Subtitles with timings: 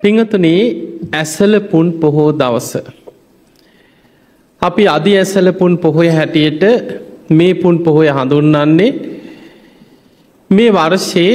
[0.00, 0.62] පිංහතුනේ
[1.12, 2.70] ඇසල පුන් පොහෝ දවස.
[4.62, 6.62] අපි අධි ඇසල පුන් පොහොය හැටියට
[7.30, 8.90] මේ පුන් පොහොය හඳුන්නන්නේ
[10.50, 11.34] මේ වර්ෂයේ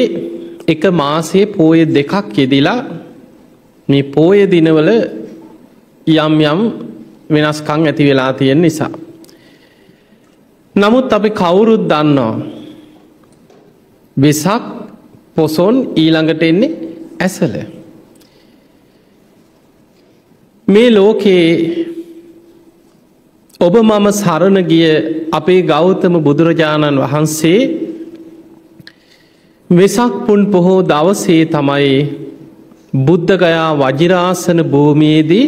[0.67, 2.79] එක මාසේ පෝය දෙකක් යෙදිලා
[3.89, 4.89] මේ පෝය දිනවල
[6.07, 6.61] යම් යම්
[7.29, 8.91] වෙනස්කං ඇති වෙලා තියෙන නිසා.
[10.75, 12.33] නමුත් අපි කවුරුත් දන්නවා.
[14.17, 14.63] වෙසක්
[15.35, 16.75] පොසොන් ඊළඟට එන්නේ
[17.19, 17.72] ඇසල.
[20.67, 21.85] මේ ලෝකයේ
[23.59, 24.85] ඔබ මම සරණ ගිය
[25.31, 27.59] අපේ ගෞතම බුදුරජාණන් වහන්සේ
[29.69, 31.93] වෙසක් පුන් පොහෝ දවසේ තමයි
[33.01, 35.45] බුද්ධගයා වජිරාසන භූමියේදී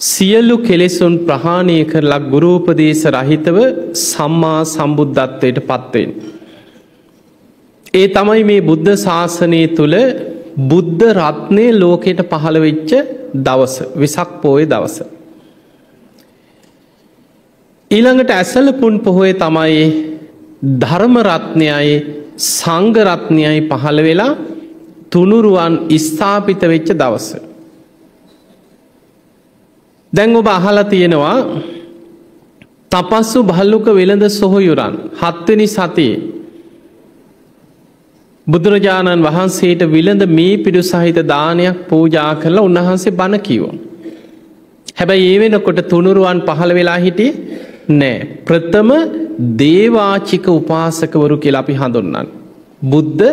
[0.00, 3.58] සියල්ලු කෙලෙසුන් ප්‍රහාණය කරලා ගුරූපදේශ රහිතව
[4.02, 6.10] සම්මා සම්බුද්ධත්වයට පත්වෙන්.
[7.94, 9.96] ඒ තමයි මේ බුද්ධ ශාසනය තුළ
[10.58, 12.90] බුද්ධ රත්නය ලෝකයට පහළවෙච්ච
[13.36, 14.96] දවස විසක් පෝය දවස.
[17.90, 19.84] ඊළඟට ඇසල පුන් පොහොය තමයි
[20.82, 21.92] ධර්මරත්නයයි
[22.36, 24.32] සංගරත්නයයි පහළ වෙලා
[25.10, 27.28] තුනුරුවන් ස්ථාපිත වෙච්ච දවස.
[30.12, 31.38] දැන් ඔබ අහලා තියෙනවා
[32.90, 36.37] තපස්සු භල්ලුක වෙළඳ සොහොයුරන් හත්වනි සතියේ
[38.52, 43.72] බුදුරජාණන් වහන්සේට විලඳ මේ පිඩු සහිත දානයක් පූජා කරලා උන්වහන්සේ බණ කිවෝ.
[44.98, 47.30] හැබැයි ඒ වෙනකොට තුනුරුවන් පහළ වෙලා හිටිය
[47.90, 48.16] නෑ.
[48.46, 48.90] ප්‍රථම
[49.62, 52.28] දේවාචික උපාසකවරු කියලා අපි හඳුන්නන්.
[52.84, 53.26] බුද්ධ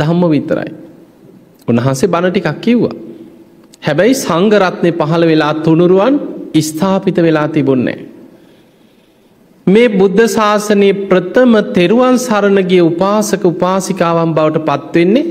[0.00, 0.70] දම්ම විතරයි.
[1.68, 2.96] උන්වහන්සේ බණටිකක් කිව්වා.
[3.82, 6.14] හැබැයි සංගරත්නය පහළ වෙලා තුනුරුවන්
[6.60, 7.98] ස්ථාපිත වෙලා තිබුන්නේ.
[9.68, 15.24] මේ බුද්ධ ශාසනයේ ප්‍රථම තෙරුවන් සරණගේ උපාසක උපාසිකාවන් බවට පත්වෙන්නේ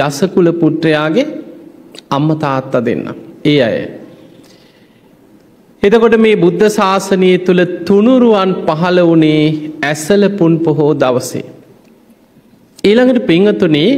[0.00, 1.26] යසකුල පුට්‍රයාගේ
[2.10, 3.04] අම්ම තාත්ත දෙන්න.
[3.44, 3.78] ඒ අය.
[5.82, 9.44] එතකොට මේ බුද්ධ ශාසනය තුළ තුනුරුවන් පහළ වනේ
[9.82, 11.46] ඇසල පුන් පොහෝ දවසේ.
[12.84, 13.90] ඊළඟට පිංහතුනේ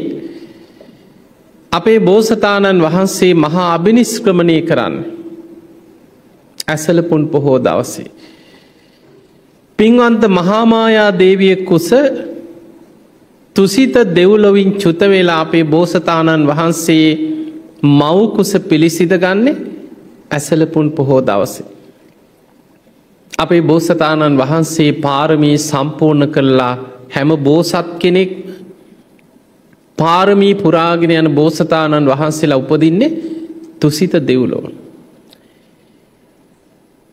[1.73, 4.97] අපේ බෝසතාණන් වහන්සේ මහා අභිනිස්ක්‍රමණය කරන්න.
[6.69, 8.09] ඇසල පුන් පොහෝ දවසේ.
[9.79, 11.89] පින්වන්ත මහාමායා දේවිය කුස
[13.57, 17.09] තුසිත දෙව්ලොවින් චුතවෙලා අපේ බෝසතාණන් වහන්සේ
[17.93, 19.57] මව්කුස පිළිසිද ගන්නේ
[20.31, 21.67] ඇසලපුන් පොහෝ දවසේ.
[23.39, 26.75] අපේ බෝසතාණන් වහන්සේ පාරමී සම්පූර්ණ කරලා
[27.11, 28.33] හැම බෝසත් කෙනෙක්
[29.99, 33.15] පාරමී පුරාගෙන යන බෝසතාණන් වහන්සේලා උපදින්නේ
[33.81, 34.84] තුසිත දෙව්ලොවන්.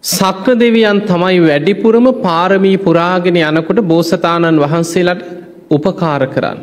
[0.03, 5.21] සක්‍ර දෙවියන් තමයි වැඩිපුරම පාරමී පුරාගෙන යනකොට බෝසතාණන් වහන්සේලට
[5.69, 6.59] උපකාර කරන්න.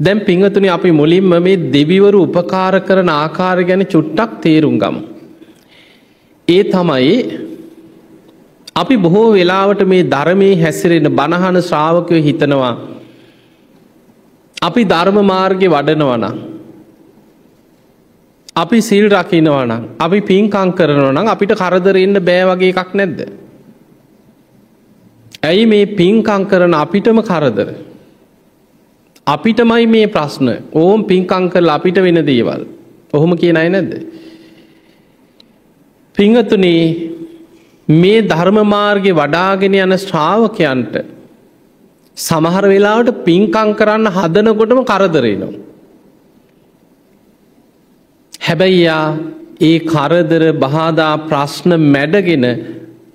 [0.00, 4.96] දැම් පිංහතුනි අපි මුලින්ම මේ දෙවිවරු උපකාර කරන ආකාර ගැන චුට්ටක් තේරුම් ගම.
[6.48, 7.16] ඒ තමයි
[8.76, 12.74] අපි බොහෝ වෙලාවට මේ ධර්මය හැසිරෙන බණහන ශ්‍රාවකය හිතනවා.
[14.62, 16.57] අපි ධර්ම මාර්ගය වඩනවනා.
[18.62, 23.20] අපි සිල් රකිනවනම් අපි පින්කං කරනවනම් අපිට කරදරන්න බෑ වගේ එකක් නැද්ද.
[25.42, 27.68] ඇයි මේ පින්කං කරන අපිටම කරදර.
[29.26, 32.64] අපිටමයි මේ ප්‍රශ්න ඕම් පින්කං කරල අපිට වෙන දේවල්
[33.12, 33.92] ඔහොම කියනයි නැද්ද.
[36.16, 36.82] පිංහතුනේ
[37.88, 40.96] මේ ධර්මමාර්ගය වඩාගෙන යන ශ්‍රාවකයන්ට
[42.16, 45.67] සමහර වෙලාවට පින්කං කරන්න හදනකොටම කරදරේනවා.
[48.48, 49.06] හැබැයියා
[49.60, 52.46] ඒ කරදර බාධා ප්‍රශ්න මැඩගෙන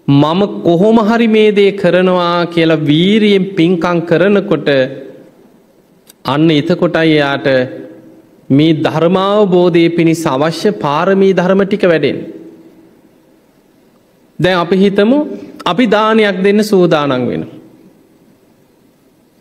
[0.07, 4.69] මම කොහොම හරි මේ දේ කරනවා කියලා වීරියෙන් පින්කං කරනකොට
[6.25, 7.47] අන්න එතකොටයි එයාට
[8.49, 12.17] මේ ධර්මාවබෝධය පිණිස අවශ්‍ය පාරමී ධර්ම ටික වැඩෙන්.
[14.39, 15.17] දැන් අපි හිතමු
[15.65, 17.45] අපි දානයක් දෙන්න සූදානන් වෙන.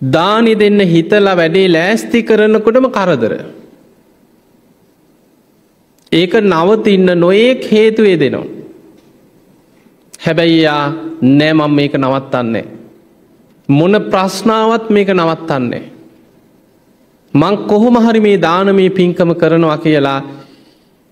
[0.00, 3.34] දානි දෙන්න හිතලා වැඩේ ලෑස්ති කරනකොටම කරදර.
[6.12, 8.46] ඒක නවතින්න නොඒක් හේතුවේ දෙනවා.
[10.24, 10.84] හැබැයි යා
[11.38, 12.66] නෑමම් මේක නවත්තන්නේ.
[13.68, 15.82] මොන ප්‍රශ්නාවත් මේක නවත්තන්නේ.
[17.32, 20.18] මං කොහොම හරි මේ දානමී පින්කම කරනවා කියලා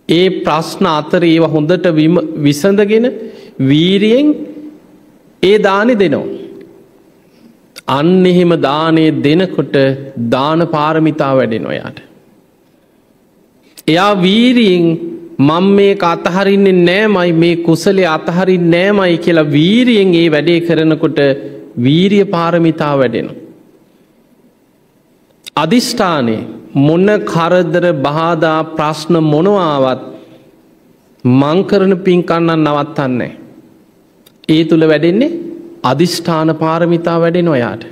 [0.08, 1.86] ඒ ප්‍රශ්න අතර ඒව හොඳට
[2.46, 3.06] විසඳගෙන
[3.70, 4.28] වීරියෙන්
[5.42, 6.28] ඒ දානෙ දෙනවා.
[7.88, 9.76] අන්න එහෙම දානය දෙනකොට
[10.34, 11.98] දාන පාරමිතා වැඩෙන ඔයාට.
[13.86, 14.86] එයා වීරියෙන්
[15.40, 21.20] මං මේ අතහරින්නේ නෑමයි මේ කුසලේ අතහරින් නෑමයි කියලා වීරියෙන් ඒ වැඩේ කරනකොට
[21.84, 23.28] වීරිය පාරමිතා වැඩෙන.
[25.56, 26.36] අධිෂ්ඨානය
[26.86, 30.02] මොන්න කරදර බාධා ප්‍රශ්න මොනවාවත්
[31.24, 33.32] මංකරන පින්කන්නන් නවත්තන්නේ.
[34.48, 35.36] ඒ තුළ වැඩෙන්නේ
[35.82, 37.82] අධිෂ්ඨාන පාරමිතා වැඩෙන ඔයාට.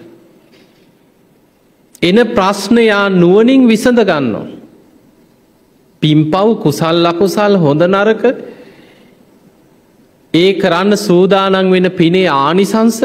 [2.02, 4.57] එන ප්‍රශ්නයා නුවනින් විසඳ ගන්නවා.
[6.03, 8.23] පිම්පව් කුසල් අකුසල් හොඳ නරක
[10.35, 12.99] ඒ කරන්න සූදානන් වෙන පිනේ ආනිසංස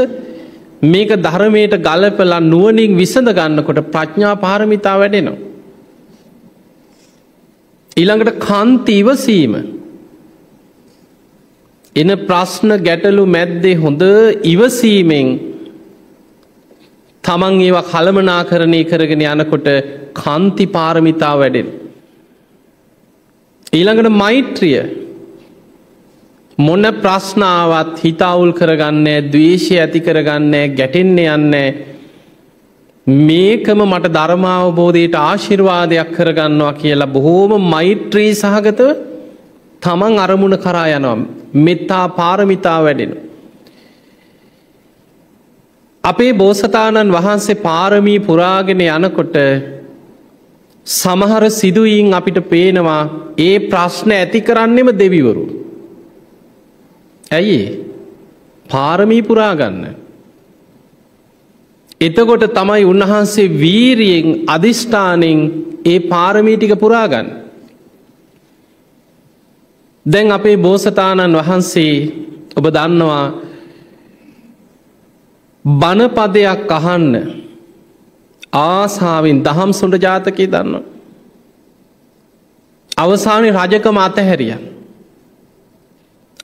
[0.84, 5.40] මේක ධර්මයට ගලපලා නුවනින් විසඳ ගන්නකොට ප්‍රඥා පාරමිතා වැඩෙනවා.
[7.98, 9.54] ඊළඟට කන්ති ඉවසීම
[11.96, 14.04] එන ප්‍රශ්න ගැටලු මැද්දේ හොඳ
[14.46, 15.30] ඉවසීමෙන්
[17.24, 19.70] තමන් ඒවා කළමනා කරණය කරගෙන යනකොට
[20.16, 21.70] කන්ති පාරමිතා වැඩෙන.
[23.74, 24.82] ඊළඟට මෛත්‍රිය
[26.58, 31.70] මොන ප්‍රශ්නාවත් හිතවුල් කරගන්නේ දවේශය ඇති කරගන්නේ ගැටෙන්නේ යන්නේ
[33.08, 38.90] මේකම මට ධර්මාවබෝධයට ආශිර්වාදයක් කරගන්නවා කියලා බොහෝම මෛත්‍රී සහගතව
[39.82, 41.18] තමන් අරමුණ කරා යනවා
[41.56, 43.12] මෙත්තා පාරමිතා වැඩෙන.
[46.04, 49.36] අපේ බෝසතාණන් වහන්සේ පාරමී පුරාගෙන යනකොට
[50.86, 53.02] සමහර සිදුවීන් අපිට පේනවා
[53.40, 55.46] ඒ ප්‍රශ්න ඇති කරන්නෙම දෙවිවරු.
[57.32, 57.60] ඇයි
[58.70, 59.96] පාරමී පුරාගන්න.
[62.02, 65.40] එතකොට තමයි උන්වහන්සේ වීරියෙන් අධිෂ්ඨානෙන්
[65.86, 67.28] ඒ පාරමීටික පුරාගන්න.
[70.06, 71.96] දැන් අපේ බෝසතාණන් වහන්සේ
[72.56, 73.26] ඔබ දන්නවා
[75.66, 77.08] බණපදයක් අහන්න
[78.54, 80.84] ආසාාවෙන් දහම් සුන්ඩ ජාතකය දන්න.
[82.98, 84.56] අවසානය රජකම අතහැරිය.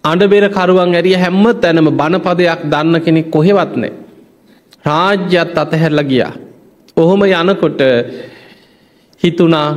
[0.03, 3.91] අඩබෙර කරුවන් ඇරිය හැම්ම තැනම බණපදයක් දන්න කෙනෙක් කොහෙවත්නෑ.
[4.85, 6.33] රාජ්‍යත් අතහැරල ගියා.
[6.97, 7.81] ඔහොම යනකොට
[9.23, 9.69] හිතුනා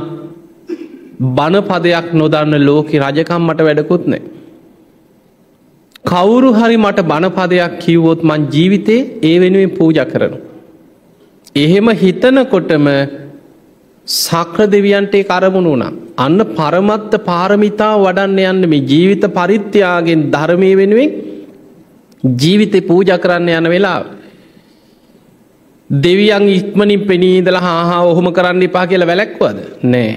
[1.37, 4.21] බණපදයක් නොදන්න ලෝක රජකම් මට වැඩකුත් නෑ.
[6.05, 10.37] කවුරු හරි මට බණපදයක් කිව්වොත් මං ජීවිතේ ඒ වෙනුවෙන් පූජ කරනු.
[11.55, 12.87] එහෙම හිතනකොටම
[14.07, 15.93] සක්‍ර දෙවියන්ටේ කරමුණ වුණා.
[16.17, 21.13] අන්න පරමත්ත පාරමිතා වඩන්න යන්න මේ ජීවිත පරිත්‍යයාගෙන් ධර්මය වෙනුවෙන්
[22.23, 24.01] ජීවිතය පූජ කරන්න යන වෙලා.
[25.89, 30.11] දෙවියන් ඉක්මනින් පෙනීදල හා ඔහොම කරන්න එපා කියලා වැලැක්වද නෑ.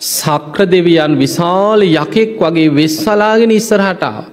[0.00, 4.24] සක්‍ර දෙවියන් විශාල යකෙක් වගේ වෙස්සලාගෙන ඉස්සරහටාව.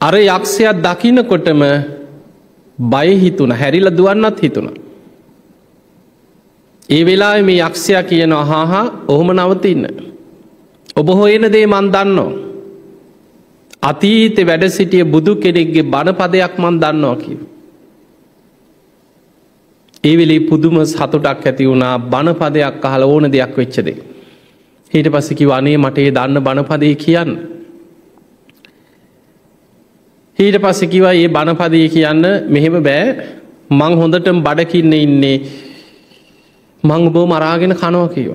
[0.00, 1.62] අර යක්ෂයක් දකිනකොටම
[2.80, 4.68] බය හිතුන හැරිල දුවන්නත් හිතුන.
[6.88, 9.84] ඒ වෙලා මේ යක්ෂයක් කියන අහාහා ඔහොම නවතින්න.
[10.96, 12.32] ඔබ හොයන දේ මන් දන්නවා.
[13.82, 17.40] අතීතෙ වැඩ සිටිය බුදු කෙනෙක්ගේ බණපදයක් මන් දන්නවා කිව.
[20.04, 23.98] ඒවෙලි පුදුම සතුටක් ඇති වුණා බණපදයක් අහල ඕන දෙයක් වෙච්චදේ.
[24.92, 27.59] හිට පසකි වනේ මටේ දන්න බණපදය කියන්න.
[30.40, 33.06] ඊට පස්සකිවා ඒ බණපදය කියන්න මෙහෙම බෑ
[33.70, 35.36] මං හොඳටම බඩකින්න ඉන්නේ
[36.84, 38.30] මං බෝ මරාගෙන කනව කියව.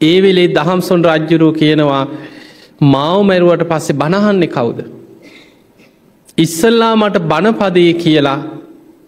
[0.00, 2.04] ඒ වෙලේ දහම්සොන් රජ්ජුරූ කියනවා
[2.92, 4.80] මාව මැරුවට පස්සේ බණහන්නේ කවුද.
[6.38, 8.38] ඉස්සල්ලා මට බණපදය කියලා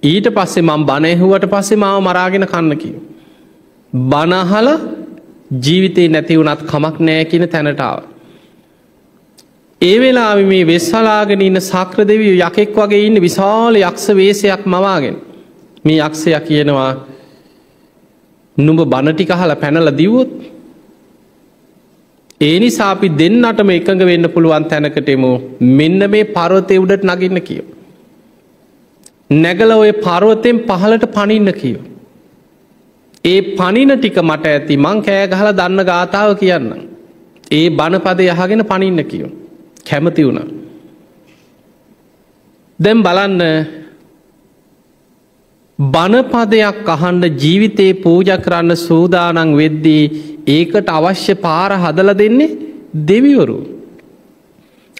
[0.02, 2.96] ඊට පස්සේ මං බණයහුවට පස්සේ මාව මරාගෙන කන්න කිය.
[3.92, 4.68] බනහල
[5.64, 8.11] ජීවිතේ නැති වුනත් කමක් නෑ කියන තැනටාව.
[9.82, 15.16] ඒ වෙලා මේ වෙස්සලාගෙන ඉන්න සක්‍ර දෙවිය යකෙක් වගේ ඉන්න විශාල යක්ෂ වේසයක් මවාගෙන
[15.84, 16.90] මේ යක්ෂය කියනවා
[18.56, 20.30] නුඹ බණටි කහල පැනල දිවොත්
[22.40, 25.32] ඒ නිසා අපි දෙන්නටම එකඟ වෙන්න පුළුවන් තැනකටෙමු
[25.72, 27.68] මෙන්න මේ පරවතය උඩට නගින්න කියෝ.
[29.36, 31.84] නැගල ඔය පරවතෙන් පහලට පනින්න කියෝ.
[33.24, 36.72] ඒ පනින ටික මට ඇති මං කෑ ගහල දන්න ගාථාව කියන්න.
[37.50, 39.32] ඒ බණපදය යහගෙන පනින්න කියෝ.
[39.86, 40.40] කැමති වුණ.
[42.78, 43.42] දැම් බලන්න
[45.78, 50.02] බණපදයක් අහන්ඩ ජීවිතයේ පූජ කරන්න සූදානං වෙද්දී
[50.48, 52.56] ඒකට අවශ්‍ය පාර හදල දෙන්නේ
[53.06, 53.58] දෙවිවරු.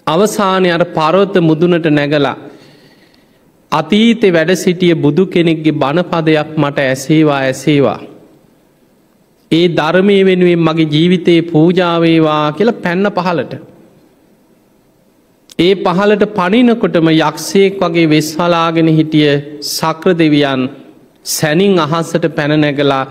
[0.07, 2.37] අවසානය අර පරොත්ත මුදුනට නැගලා
[3.71, 7.99] අතීතෙ වැඩ සිටිය බුදු කෙනෙක්ගේ බණපදයක් මට ඇසේවා ඇසේවා.
[9.51, 13.53] ඒ ධර්මය වෙනුවෙන් මගේ ජීවිතයේ පූජාවේවා කියලා පැන්න පහලට.
[15.59, 20.61] ඒ පහලට පනිනකොටම යක්ෂයෙක් වගේ වෙස්හලාගෙන හිටිය සක්‍ර දෙවියන්
[21.25, 23.03] සැනින් අහස්සට පැනනැගලා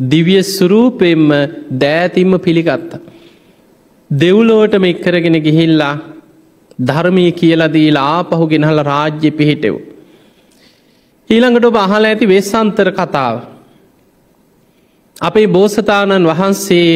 [0.00, 1.24] දිවිය සුරූපෙන්ම
[1.74, 2.92] දෑතිම්ම පිළිගත්ත.
[4.10, 5.94] දෙව්ලෝටම එක්කරගෙන ගිහිල්ලා
[6.80, 9.74] ධර්මය කියලදීලා ආපහු ගෙනහල රාජ්‍ය පිහිටෙව්.
[11.30, 13.36] ඊළඟට ඔබ අහල ඇති වෙස්සන්තර කතාව.
[15.20, 16.92] අපේ බෝසතාණන් වහන්සේ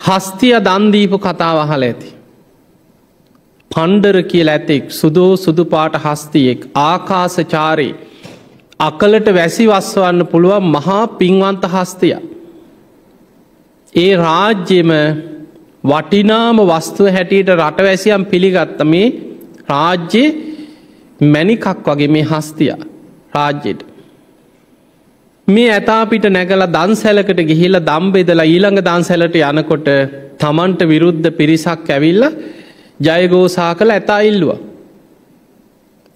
[0.00, 2.17] හස්තිය දන්දීපු කතාව අහල ඇති.
[3.70, 7.94] පණ්ඩර කියල ඇතෙක් සුදෝ සුදුපාට හස්තියෙක් ආකාසචාරී
[8.80, 12.16] අකලට වැසි වස්වන්න පුළුවන් මහා පින්වන්ත හස්තිය.
[13.94, 14.92] ඒ රාජ්‍යම
[15.84, 19.06] වටිනාම වස්තුව හැටියට රටවැසියම් පිළිගත්ත මේ
[19.68, 20.24] රාජ්‍ය
[21.26, 22.72] මැනිකක් වගේ මේ හස්තිය
[23.32, 23.80] රාජ්‍යයට.
[25.48, 29.88] මේ ඇතාපිට නැගල දන්සැලකට ගිහිල දම්බෙදලා ඊළඟ දන්සැලට යනකොට
[30.38, 32.24] තමන්ට විරුද්ධ පිරිසක් ඇවිල්ල
[33.00, 34.58] ජයගෝසා කළ ඇතා ඉල්ලුව.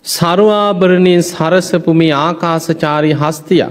[0.05, 3.65] සරුවාභරණයෙන් සරසපු මේ ආකාසචාරී හස්තිය.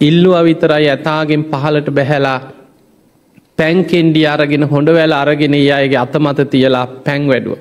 [0.00, 2.40] ඉල්ලු අවිතරයි ඇතාගෙන් පහලට බැහැලා
[3.58, 7.58] පැන්කෙන්ඩි අරගෙන හොඳවැල අරගෙන ඒ අයගේ අතමත තියලා පැන් වැඩුව.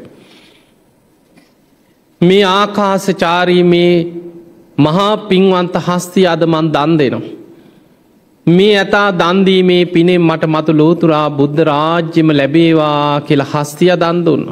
[2.21, 3.93] මේ ආකාසචාරී මේ
[4.77, 7.42] මහා පින්වන්ත හස්ති අද මන් දන් දෙනවා.
[8.47, 14.45] මේ ඇතා දන්දීමේ පිනෙන් මට මතු ලෝතුරා බුද්ධ රාජ්‍යම ලැබේවා කියලා හස්තිය දන් දුන්න.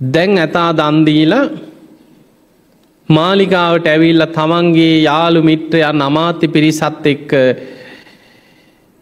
[0.00, 1.34] දැන් ඇතා දන්දීල
[3.08, 7.32] මාලිකාවට ඇවිල්ල තමන්ගේ යාළු මිට්‍රයන් අමාත්‍ය පිරිසත් එක්ක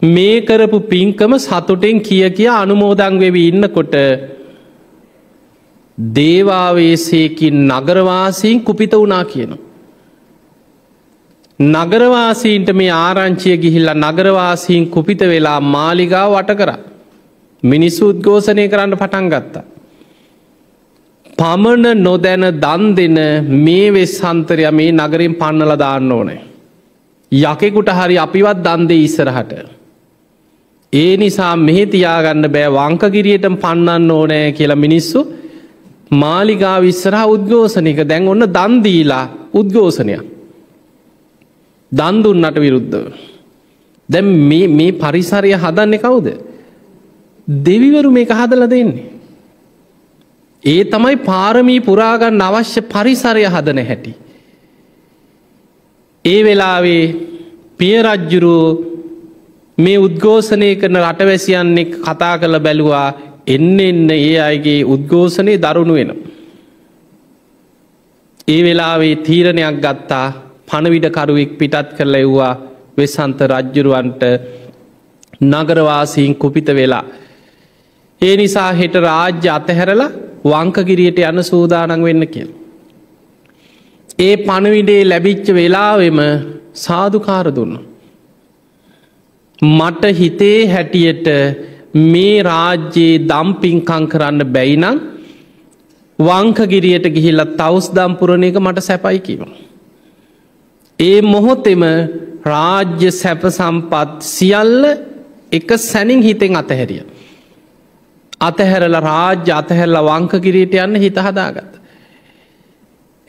[0.03, 3.95] මේ කරපු පින්කම සතුටෙන් කිය කිය අනුමෝදං වෙවි ඉන්නකොට
[5.99, 9.66] දේවාවේසයකින් නගරවාසීන් කුපිත වනා කියනවා.
[11.59, 16.73] නගරවාසීන්ට මේ ආරංචිය ගිහිල්ල නගරවාසීන් කුපිත වෙලා මාලිගා වට කර
[17.63, 19.65] මිනිස්සු උද්ගෝසනය කරන්න පටන් ගත්තා.
[21.39, 23.17] පමණ නොදැන දන් දෙන
[23.65, 26.41] මේ වෙස්සන්තරය මේ නගරින් පන්නල දාන්න ඕනේ.
[27.33, 29.53] යකෙකුට හරි අපිවත් දන්දේ ඉස්සරහට.
[30.93, 35.25] ඒ නිසා මෙහෙ තියාගන්න බෑ වංකගිරියට පන්නන්න ඕනෑ කියලා මිනිස්සු
[36.13, 40.36] මාලිගා විස්සරහ උද්ගෝසනක දැන් ඔන්න දන්දීලා උද්ගෝසනයක්.
[41.93, 43.13] දන්දුන්නට විරුද්ධව.
[44.09, 46.29] දැම් මේ පරිසරය හදන්නේ කවුද.
[47.49, 49.05] දෙවිවරු මේක හදල දෙන්නේ.
[50.65, 54.13] ඒ තමයි පාරමී පුරාගන්න අවශ්‍ය පරිසරය හදන හැටි.
[56.25, 57.05] ඒ වෙලාවේ
[57.79, 58.79] පියරජ්ජුරුව
[59.79, 63.09] මේ උද්ගෝසනය කරන රටවැසියන්නෙක් කතා කළ බැලුවා
[63.47, 66.11] එන්න එන්න ඒ අයගේ උද්ගෝසනය දරුණු වෙන.
[68.49, 70.27] ඒ වෙලාවේ තීරණයක් ගත්තා
[70.69, 72.53] පණවිඩකරුවෙක් පිටත් කරල එව්වා
[72.99, 74.23] වෙසන්ත රජ්ජුරුවන්ට
[75.45, 77.05] නගරවාසීන් කුපිත වෙලා.
[78.21, 80.11] ඒ නිසා හෙට රාජ්‍ය අතහැරලා
[80.45, 82.49] වංකගිරියට යන සූදානන් වෙන්න කියල්.
[84.19, 86.21] ඒ පණවිඩේ ලැබිච්ච වෙලාවෙම
[86.85, 87.75] සාධකාර දුන්න.
[89.63, 91.29] මට හිතේ හැටියට
[92.13, 94.99] මේ රාජ්‍යයේ දම්පින්කං කරන්න බැයිනං
[96.19, 99.41] වංකගිරියට ගිහිල්ල තවස් දම්පුරණ එක මට සැපයි කිව.
[100.99, 101.83] ඒ මොහොතෙම
[102.45, 104.85] රාජ්‍ය සැප සම්පත් සියල්ල
[105.53, 107.05] එක සැනින් හිතෙන් අතහැරිය.
[108.41, 111.73] අතහැරල රාජ්‍ය අතහැරල වංකකිරීට යන්න හිත හදාගත.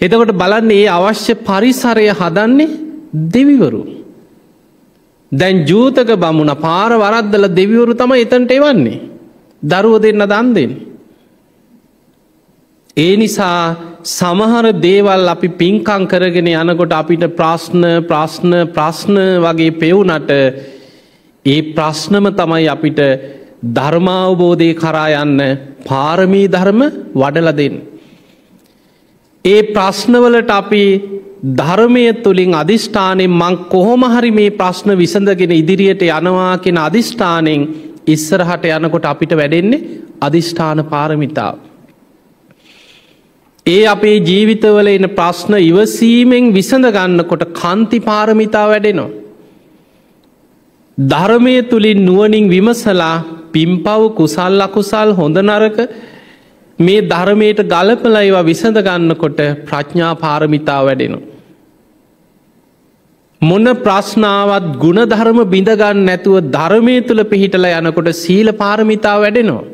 [0.01, 2.77] එතකොට බලන්න ඒ අවශ්‍ය පරිසරය හදන්නේ
[3.13, 3.83] දෙවිවරු.
[5.31, 9.01] දැන් ජූතක බමුණ පාර වරද්දල දෙවිවරු තම එතන්ට එවන්නේ.
[9.63, 10.74] දරුව දෙන්න දන් දෙන්න.
[12.97, 13.75] ඒ නිසා
[14.07, 20.31] සමහර දේවල් අපි පින්කං කරගෙන යනකොට අපිට ප්‍රශ්න ප්‍රශ්න ප්‍රශ්න වගේ පෙවුනට
[21.45, 23.01] ඒ ප්‍රශ්නම තමයි අපිට
[23.77, 25.43] ධර්මාවබෝධය කරා යන්න
[25.83, 26.81] පාරමී ධර්ම
[27.15, 27.75] වඩල දෙන්න.
[29.45, 30.83] ඒ ප්‍රශ්නවලට අපි
[31.59, 37.71] ධර්මය තුළින් අධිෂ්ඨානෙන් මං කොහොමහරි මේ ප්‍රශ්න විසඳගෙන ඉදිරියට යනවා කෙන අධිෂ්ඨානෙන්
[38.07, 39.85] ඉස්සරහට යනකොට අපිට වැඩෙන්නේ
[40.21, 41.66] අධිෂ්ඨාන පාරමිතාව.
[43.67, 49.15] ඒ අපේ ජීවිතවල එන ප්‍රශ්න ඉවසීමෙන් විසඳගන්නකොට කන්ති පාරමිතා වැඩෙනවා.
[50.97, 53.15] ධර්මය තුළින් නුවනින් විමසලා
[53.53, 55.79] පිම්පව් කුසල් අකුසල් හොඳ නරක
[56.79, 61.25] මේ ධර්මයට ගලපල ඒවා විසඳගන්නකොට ප්‍රඥා පාරමිතා වැඩෙනවා.
[63.41, 69.65] මොන ප්‍රශ්නාවත් ගුණධර්ම බිඳගන්න නැතුව ධර්මය තුළ පිහිටල යනකොට සීල පාරමිතා වැඩෙනවා.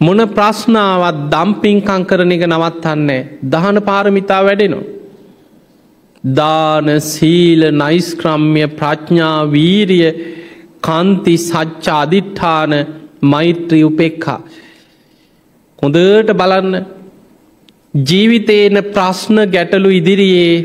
[0.00, 3.20] මොන ප්‍රශ්නාවත් දම්පින්කං කරන එක නවත්තන්නේ
[3.52, 4.88] දහන පාරමිතා වැඩෙනවා.
[6.24, 10.08] දාන සීල නයිස්ක්‍රම්ය ප්‍රඥා වීරිය
[10.86, 12.72] කන්ති සච්චා අධිට්ඨාන
[13.22, 14.40] මෛත්‍රී උපෙක්හා.
[15.78, 16.74] හොඳට බලන්න
[18.08, 20.56] ජීවිතේන ප්‍රශ්න ගැටලු ඉදිරියේ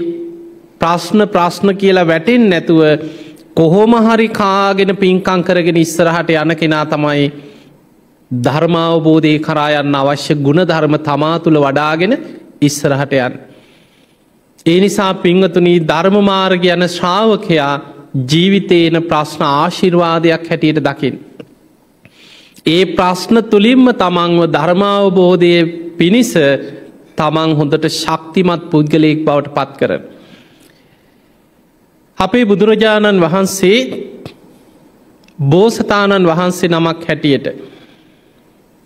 [0.81, 2.81] ප්‍රශ්න ප්‍රශ්න කියලා වැටෙන් නැතුව
[3.55, 7.25] කොහොම හරි කාගෙන පින්කං කරගෙන ඉස්සරහට යන කෙනා තමයි
[8.31, 12.13] ධර්මාවබෝධය කරායන්න අවශ්‍ය ගුණ ධර්ම තමා තුළ වඩාගෙන
[12.61, 13.33] ඉස්සරහට යන්.
[14.65, 17.73] ඒ නිසා පිංහතුනී ධර්මමාර්ග යන ශ්‍රාවකයා
[18.27, 21.15] ජීවිතයන ප්‍රශ්න ආශිර්වාදයක් හැටියට දකිින්.
[22.67, 25.55] ඒ ප්‍රශ්න තුළින්ම තමන්ව ධර්මාවබෝධය
[25.97, 26.31] පිණිස
[27.17, 30.01] තමන් හොඳට ශක්තිමත් පුද්ගලයෙක් බවට පත් කරන.
[32.17, 33.79] අපේ බුදුරජාණන් වහන්සේ
[35.45, 37.70] බෝසතාණන් වහන්සේ නමක් හැටියට.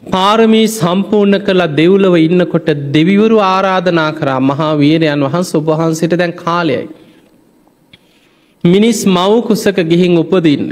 [0.06, 6.84] පාරමී සම්පූර්ණ කළ දෙව්ලව ඉන්නකොට දෙවිවරු ආරාධනා කරා මහා වීරයන් වහන්ස ඔබහන්සිට දැන් කාලයයි.
[8.64, 10.66] මිනිස් මවකුසක ගිහින් උපදින්න.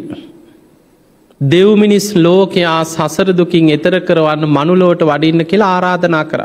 [1.41, 6.41] දෙව්මිනිස් ලෝකයා සසරදුකින් එතර කරවන්න මනුලෝට වඩින්න කියලා ආරාධනා කර.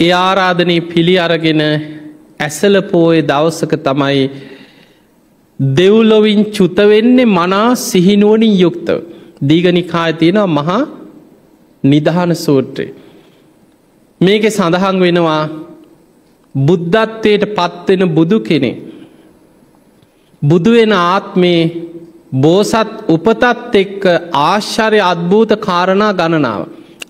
[0.00, 1.62] ඒ ආරාධනය පිළි අරගෙන
[2.40, 4.22] ඇසල පෝය දවසක තමයි
[5.60, 8.98] දෙව්ලොවින් චුතවෙන්නේ මනා සිහිනුවනින් යුක්තව.
[9.48, 10.99] දීගනිකාය තියෙනවා මහා
[11.84, 12.86] නිදහන සූත්‍රය.
[14.20, 15.42] මේක සඳහන් වෙනවා
[16.54, 18.72] බුද්ධත්වයට පත්වෙන බුදු කෙනෙ.
[20.42, 21.60] බුදුවෙන ආත්මේ
[22.34, 24.02] බෝසත් උපතත් එක්ක
[24.42, 26.62] ආශ්චර්ය අත්භූත කාරණා ගණනාව.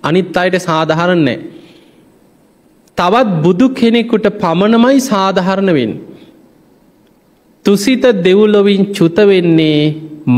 [0.03, 1.39] අනිත් අයට සාධහරන්නේ.
[2.97, 5.91] තවත් බුදු කෙනෙකුට පමණමයි සාධහරණවෙන්.
[7.65, 9.79] තුසිත දෙව්ලොවින් චුතවෙන්නේ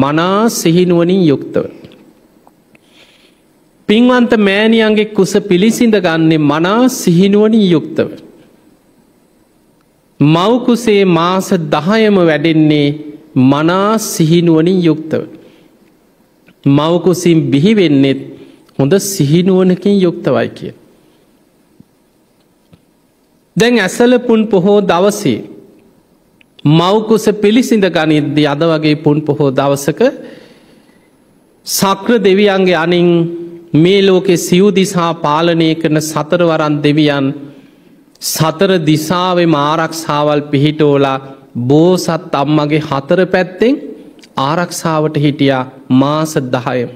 [0.01, 1.82] මනා සිහිනුවනින් යුක්තව.
[3.93, 8.09] පින්වන්ත මෑණියන්ගේ කුස පිළිසිඳ ගන්නේ මනා සිහිනුවනින් යුක්තව.
[10.19, 12.87] මවකුසේ මාස දහයම වැඩෙන්නේ
[13.51, 15.21] මනා සිහිනුවනින් යුක්තව.
[16.65, 18.21] මවකුසින් බිහිවෙන්නෙත්
[18.79, 20.73] හොඳ සිහිනුවනකින් යුක්තවයි කිය.
[23.55, 25.39] දැන් ඇසල පුන් පොහෝ දවසේ
[26.65, 30.01] මවකුස පිළිසිඳ ගනිද්දි අද වගේ පුන් පොහෝ දවසක
[31.65, 33.09] සක්‍ර දෙවියන්ගේ අනින්
[33.73, 37.27] මේ ලෝකෙ සිව් දිසා පාලනය කරන සතරවරන් දෙවියන්
[38.21, 41.17] සතර දිසාවේ ආරක්ෂාවල් පිහිටෝලා
[41.69, 43.73] බෝසත් අම්මගේ හතර පැත්තෙන්
[44.39, 46.89] ආරක්ෂාවට හිටියා මාස දහයම.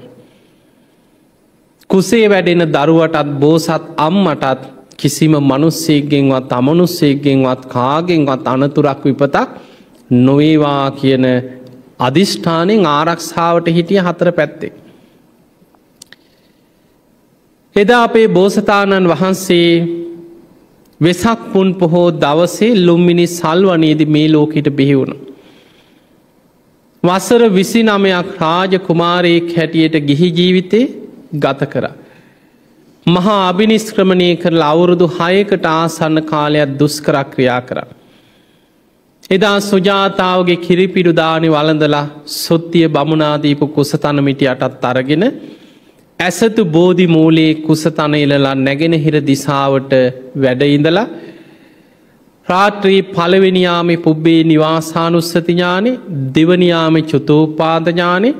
[1.90, 4.62] කුසේ වැඩෙන දරුවටත් බෝසත් අම්මටත්
[4.96, 9.48] කිසිම මනුස්සේගෙන්වත් අමනුස්සේගෙන්වත් කාගෙන්වත් අනතුරක් විපතක්
[10.10, 11.24] නොවේවා කියන
[11.98, 14.72] අධිෂ්ඨානෙන් ආරක්ෂාවට හිටිය හතර පැත්තේ.
[17.78, 19.72] එදා අපේ බෝසතාණන් වහන්සේ
[21.00, 25.12] වෙසක් පුන් පොහෝ දවසේ ලුම්මිනි සල්වනයේද මේ ලෝකට බිහිවුණ.
[27.02, 30.86] වසර විසි නමයක් රාජ කුමාරයෙක් හැටියට ගිහි ජීවිතේ
[31.34, 31.84] ගත කර.
[33.06, 37.78] මහා අභිනිස්ක්‍රමණය කරල අවුරුදු හයකට ආසන්න කාලයක් දුස්කරක්‍රියා කර.
[39.30, 45.24] එදා සුජාතාවගේ කිරිපිරුදානි වලඳලා සොත්තිය බමුණනාදීපු කුසතනමිටි අටත් අරගෙන
[46.18, 49.92] ඇසතු බෝධි මූලයේ කුස තන එලලා නැගෙනහිර දිසාවට
[50.36, 51.04] වැඩඉඳලා
[52.46, 55.92] රාත්‍රී පළවෙනියාමි පුබ්බේ නිවාසානුස්සතිඥානෙ
[56.34, 58.30] දෙවනියාමි චුතෝපාදඥානෙ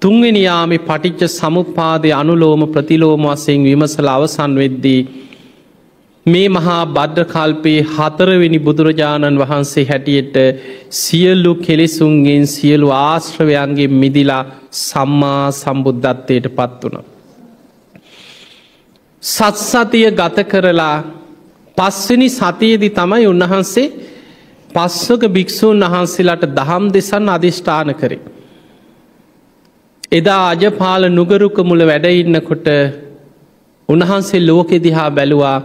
[0.00, 5.00] තුන්වෙනියාමි පටිච්ච සමුපාදය අනුලෝම ප්‍රතිලෝම වසයෙන් විමසල අවසන් වෙද්දී.
[6.26, 10.36] මේ මහා බද්ධකල්පයේ හතරවෙනි බුදුරජාණන් වහන්සේ හැටියට
[10.92, 14.42] සියල්ලු කෙලෙසුන්ගෙන් සියලු ආශ්‍රවයන්ගේ මිදිලා
[14.80, 17.06] සම්මා සම්බුද්ධත්වයට පත් වුණ.
[19.22, 20.96] සත්සතිය ගත කරලා
[21.76, 23.88] පස්වනි සතියේදි තමයි උන්වහන්සේ
[24.70, 28.20] පස්සක භික්‍ෂූන් වහන්සේලාට දහම් දෙසන් අධිෂ්ඨාන කරේ.
[30.12, 32.68] එදා අජපාල නුගරුක මුල වැඩඉන්නකොට
[33.88, 35.58] උන්වහන්සේ ලෝකෙ දිහා බැලුවා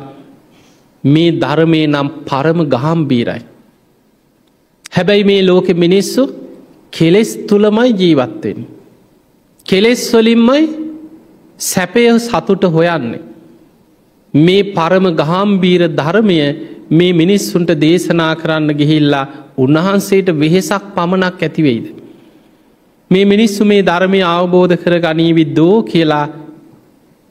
[1.04, 3.42] මේ ධර්මය නම් පරම ගහම් බීරයි.
[4.92, 6.24] හැබැයි මේ ලෝකෙ මිනිස්සු
[6.94, 8.60] කෙලෙස් තුළමයි ජීවත්වෙන්.
[9.66, 10.62] කෙලෙස් වලින්මයි
[11.60, 13.22] සැපය සතුට හොයන්නේ.
[14.34, 16.38] මේ පරම ගහම්බීර ධර්මය
[16.90, 19.26] මේ මිනිස්සුන්ට දේශනා කරන්න ගිහිල්ලා
[19.58, 21.86] උන්වහන්සේට වෙහෙසක් පමණක් ඇතිවෙයිද.
[23.12, 26.26] මේ මිනිස්සු මේ ධර්මය අවබෝධ කර ගනීවි දෝ කියලා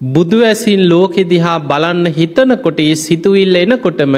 [0.03, 4.15] බුදු ඇසින් ලෝකෙ දිහා බලන්න හිතනකොට ඒ සිතුවිල්ල එනකොටම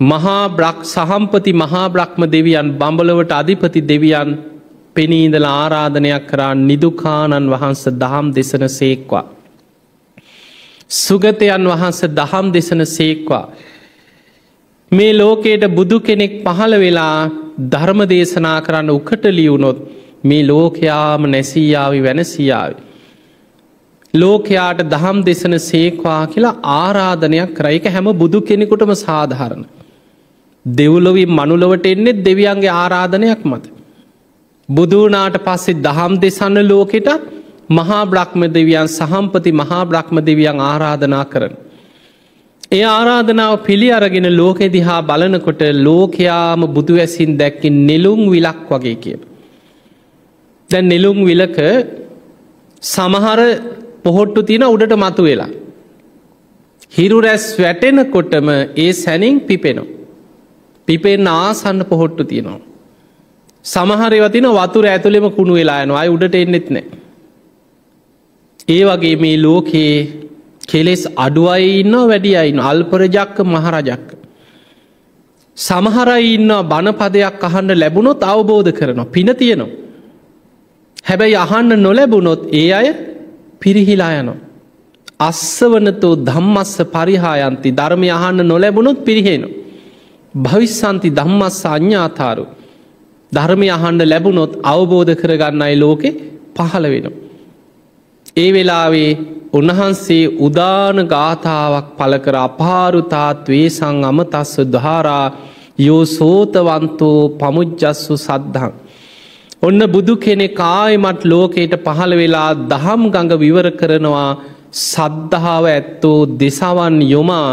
[0.00, 4.30] මහා බ්‍රක් සහම්පති මහා බ්‍රහ්ම දෙවියන් බඹලවට අධිපති දෙවියන්
[4.94, 9.24] පෙනීදල ආරාධනයක් කරා නිදුකානන් වහන්ස දහම් දෙසන සේක්වා.
[10.96, 13.44] සුගතයන් වහන්ස දහම් දෙසන සේක්වා.
[14.92, 17.30] මේ ලෝකයට බුදු කෙනෙක් පහළ වෙලා
[17.66, 19.78] ධර්ම දේශනා කරන්න උකට ලියවුණොත්
[20.24, 22.93] මේ ලෝකයාම නැසීයාවි වැනසියාවි.
[24.14, 29.64] ලෝකයාට දහම් දෙසන සේක්වා කියලා ආරාධනයක් කරයික හැම බුදු කෙනෙකුටම සාධහරණ.
[30.66, 33.64] දෙව්ලොවී මනුලවට එන්නෙත් දෙවියන්ගේ ආරාධනයක් මත.
[34.68, 37.10] බුදුනාට පස්සේ දහම් දෙසන්න ලෝකෙට
[37.70, 41.54] මහා බ්‍රහ්ම දෙවියන් සහම්පති මහා බ්‍රහ්ම දෙවියන් ආරාධනා කරන.
[42.72, 49.20] ඒ ආරාධනාව පිළි අරගෙන ලෝකෙ දිහා බලනකොට ලෝකයාම බුදු ඇසින් දැක්කින් නෙලුම් විලක් වගේ කියන.
[50.70, 51.58] දැන් නෙලුම් විලක
[52.82, 53.40] සමහර
[54.04, 55.50] පොහොට්ටු තින උඩට මතු වෙලා.
[56.96, 59.92] හිරු රැස් වැටෙනකොටම ඒ සැනින් පිපෙනවා.
[60.88, 62.60] පිපෙන් ආසන්න පොහොට්ටු තියෙනවා.
[63.64, 66.84] සමහරවතින වතුර ඇතුළෙම කුණු වෙලා යනවා අයි උඩට එන්නෙත් නෑ.
[68.68, 69.96] ඒ වගේ මේ ලෝකයේ
[70.70, 74.06] කෙලෙස් අඩුවයි ඉන්න වැඩි අයින්න අල්පරජක්ක මහරජක්ක.
[75.58, 79.72] සමහරයි ඉන්න බණපදයක් අහන්න ලැබුණොත් අවබෝධ කරනවා පින තියෙනවා.
[81.08, 82.88] හැබැයි අහන්න නොලැබුණොත් ඒ අය
[83.60, 84.38] පිරිහිලා යනවා.
[85.20, 89.48] අස්ස වනතෝ ධම්මස්ස පරිහායන්ති ධර්මය අහන්න නොලැබුණොත් පිරිහෙනු.
[90.34, 92.44] භවිස්සන්ති ධම්මස්ස අඥ්ඥාතාරු.
[93.32, 96.10] ධර්මය අහන්ඩ ලැබුණොත් අවබෝධ කරගන්නයි ලෝකෙ
[96.56, 97.20] පහළ වෙනවා.
[98.36, 99.10] ඒ වෙලාවේ
[99.52, 105.26] උන්වහන්සේ උදාන ගාථාවක් පලකර අපාරුතාත්වේ සං අමතස්ස දහාරා
[105.78, 108.72] යෝ සෝතවන්තෝ පමුද්ජස්සු සද්ධහන්.
[109.66, 114.28] ඔන්න බුදු කෙනෙ කායමත් ලෝකයට පහළ වෙලා දහම් ගඟ විවර කරනවා
[114.82, 117.48] සද්ධාව ඇත්තෝ දෙසවන් යොමා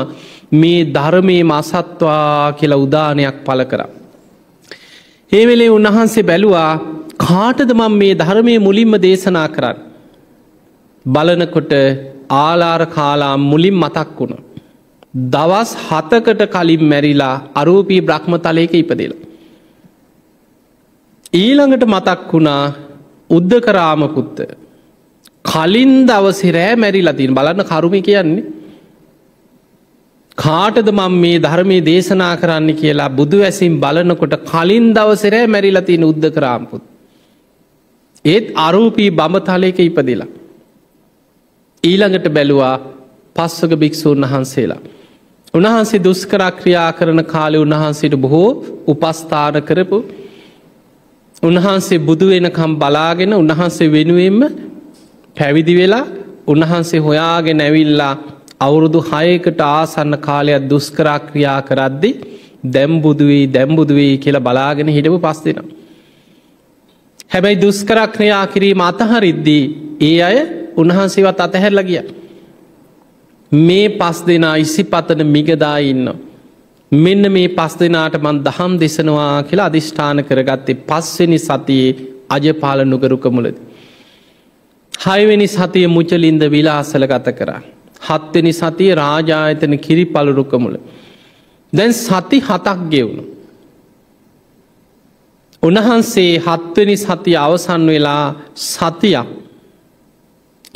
[0.54, 3.82] මේ ධර්මයේ මසත්වා කියලා උදානයක් පල කර.
[5.32, 6.72] ඒ වෙලේ උන්වහන්සේ බැලුවා
[7.26, 9.78] කාටද මං මේ ධර්මය මුලින්ම දේශනා කරන්න.
[11.06, 11.74] බලනකොට
[12.42, 14.38] ආලාර කාලා මුලින් මතක් වුණ.
[15.34, 19.31] දවස් හතකට කලින් මැරිලා අරූපී බ්‍රහ්මතලයක ඉපදෙලා.
[21.34, 22.64] ඊළඟට මතක් වුණා
[23.30, 24.40] උද්ධකරාමපුත්ත
[25.46, 28.44] කලින් දවසිරෑ මැරිලා තින් බලන්න කරුමි කියන්නේ
[30.38, 36.84] කාටද මං මේ ධර්මය දේශනා කරන්න කියලා බුදු ඇසින් බලනකොට කලින් දවසරෑ මැරිලතින උද්ද කරාම්පුත්.
[38.26, 40.32] ඒත් අරූපී බඹතලයක ඉපදිලා.
[41.84, 42.76] ඊළඟට බැලුවා
[43.36, 44.82] පස්වක භික්‍ෂූන් වහන්සේලා.
[45.54, 48.50] උන්වහන්සේ දුස්කරක්‍රියා කරන කාලෙ උන්වහන්සේට බොහෝ
[48.88, 50.00] උපස්ථාන කරපු
[51.44, 54.40] උන්වහන්සේ බුදු වෙනකම් බලාගෙන උන්වහන්සේ වෙනුවෙන්ම
[55.36, 56.06] පැවිදි වෙලා
[56.48, 58.14] උන්වහන්සේ හොයාගෙන ඇවිල්ලා
[58.60, 62.12] අවුරුදු හයකට ආසන්න කාලයක් දුස්කරක්‍රියා කරද්දි
[62.68, 65.68] දැම්බුදුවී දැම්බුදුවී කියලා බලාගෙන හිටපු පස් දෙෙන.
[67.32, 69.64] හැබැයි දුස්කරක්‍රියා කිරීම අතහරිද්දී
[70.02, 70.38] ඒ අය
[70.78, 72.02] උන්වහන්සේවත් අතහැරල ගිය.
[73.52, 76.08] මේ පස් දෙනා ඉසි පතන මිගදා ඉන්න.
[76.92, 81.92] මෙන්න මේ පස් දෙනාට මන් දහම් දෙසනවා කියලා අධිෂ්ඨාන කරගත්තේ පස්වෙනි සතියේ
[82.30, 83.58] අජපාල නුගරුක මුලද.
[84.94, 87.62] හයවෙනි සතිය මුචලින්ද විලාසල ගත කරා.
[88.02, 90.76] හත්වෙනි සතිය රාජායතන කිරි පලුරුකමුල.
[91.74, 93.24] දැන් සති හතක් ගෙවුණු.
[95.64, 98.26] උන්වහන්සේ හත්වනි සති අවසන් වෙලා
[98.66, 99.28] සතියක්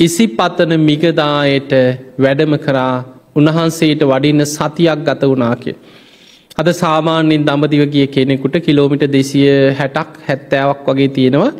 [0.00, 1.72] ඉසි පතන මිගදායට
[2.18, 2.96] වැඩම කරා
[3.36, 5.72] උන්වහන්සේට වඩින්න සතියක් ගත වනාකය.
[6.56, 11.50] අද සාමාන්‍යින් දඹදිව ගිය කෙනෙකුට කිලෝමිට දෙසිය හැටක් හැත්තෑවක් වගේ තියෙනවා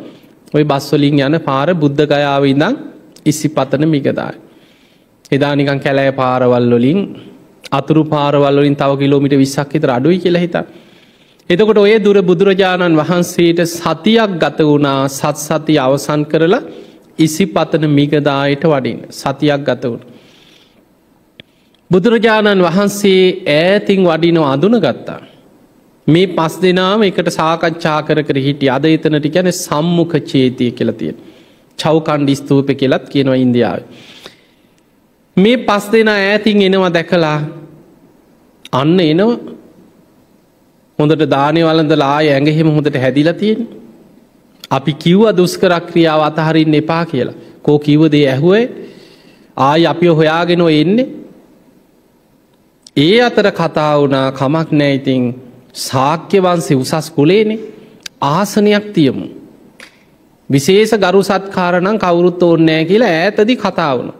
[0.53, 2.75] ඔය බස්වලින් යන පාර බුද්ධ ගයාව ඉඳං
[3.25, 4.35] ඉස්සි පතන මිගදාය.
[5.31, 6.99] එදා නිකන් කැලෑ පාරවල් වලින්
[7.71, 10.65] අතුරු පාරවල්ලින් තව කිලෝමිට විස්සක් හිතර අඩුයි කියලා හිතා.
[11.49, 16.63] එතකොට ඔය දුර බුදුරජාණන් වහන්සේට සතියක් ගත වුණා සත් සති අවසන් කරලා
[17.19, 20.03] ඉසි පතන මිගදායට වඩින් සතියක් ගත වුණ.
[21.91, 23.23] බුදුරජාණන් වහන්සේ
[23.53, 25.21] ඈතින් වඩිනෝ අදුන ගත්තා.
[26.07, 31.13] මේ පස් දෙනාම එකට සාකච්ඡා කර කර හිටි අද එතනට ගැන සම්මුඛ චේතිය කියලතිය.
[31.79, 33.81] චවකණ්ඩි ස්තූප කෙලත් කියනවා ඉන්දියාව.
[35.37, 37.37] මේ පස් දෙනා ඈතින් එනවා දැකලා
[38.73, 39.37] අන්න එනවා
[40.99, 43.61] හොඳට දානය වලඳලා ඇඟහෙම හොඳට හැදිල තියෙන.
[44.71, 47.37] අපි කිව්ව දුස්කරක් ක්‍රියාව අතහරින්න එපා කියලා.
[47.65, 48.65] කෝ කිව්වදේ ඇහුවේ
[49.57, 51.07] ආය අපිය හොයාගෙන එන්නේ.
[52.97, 55.23] ඒ අතර කතා වුණා කමක් නෑඉතින්
[55.79, 57.59] සාක්‍ය වන්සේ උසස් කුලේනේ
[58.21, 59.25] ආසනයක් තියමු.
[60.49, 64.13] විශේෂ ගරු සත්කාරණං කවුරුත් ඕන්නෑ කියලා ඇතදි කතා වුණ.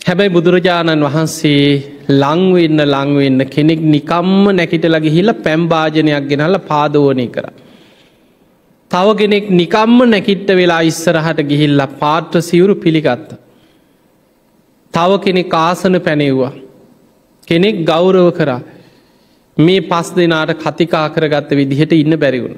[0.00, 1.62] හැබැයි බුදුරජාණන් වහන්සේ
[2.12, 7.48] ලංවෙන්න ලංවෙන්න කෙනෙක් නිකම්ම නැකිටලගේ හිල්ල පැම්භාජනයක් ගෙනල්ල පාදෝනය කර.
[8.90, 13.28] තව කෙනෙක් නිකම්ම නැකිට්ට වෙලා ඉස්සරහට ගිහිල්ල පාට්‍ර සිවුරු පිළිගත්ත.
[14.94, 16.54] තව කෙනෙක් ආසන පැනෙව්වා.
[17.48, 18.60] කෙනෙක් ගෞරව කරා
[19.56, 22.56] මේ පස් දෙනාට කතිකා කරගත්ත විදිහට ඉන්න බැරිවුණ.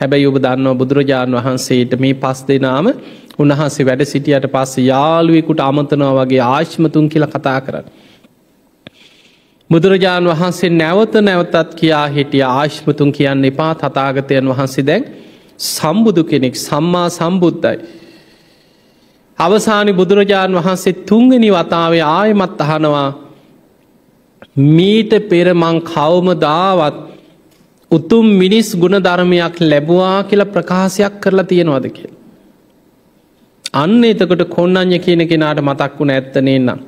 [0.00, 2.86] හැබැයි ඔබ දන්නවා බුදුරජාණන් වහන්සේට මේ පස් දෙනාම
[3.38, 7.86] උන්වහන්සේ වැඩ සිටියට පස්ස යාළුවෙකුට අමතනවා වගේ ආශ්මතුන් කියල කතා කරන්න.
[9.70, 15.04] බුදුරජාණන් වහන්සේ නැවත නැවතත් කියා හිටිය ආශ්මතුන් කියන්න එපා තතාගතයන් වහන්සේ දැන්
[15.68, 17.78] සම්බුදු කෙනෙක් සම්මා සම්බුද්ධයි.
[19.38, 23.08] අවසානි බුදුරජාණන් වහන්සේ තුන්ගනි වතාවේ ආයමත් අහනවා
[24.58, 26.96] මීට පෙරමං කවම දාවත්
[27.90, 32.10] උතුම් මිනිස් ගුණ ධර්මයක් ලැබවා කියලා ප්‍රකාශයක් කරලා තියෙනවද කිය.
[33.74, 36.80] අන්න එතකොට කොන්නඥ කියන කෙනාට මතක් වුණ ඇත්තනේ නම්.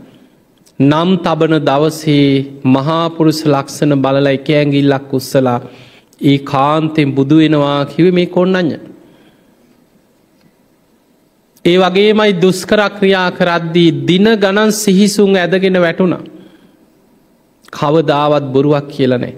[0.80, 2.26] නම් තබන දවසේ
[2.66, 5.60] මහාපුරුස ලක්ෂණ බලල එක ඇගිල්ලක් උස්සලා
[6.20, 8.76] ඒ කාන්තෙන් බුදු වෙනවා කිව මේ කොන්නඥ.
[11.64, 16.39] ඒ වගේමයි දුස්කරක්‍රියා කරද්දී දින ගණන් සිහිසුන් ඇදගෙන වැටුණ.
[17.72, 19.34] කවදාවත් බොරුවක් කියලනෑ.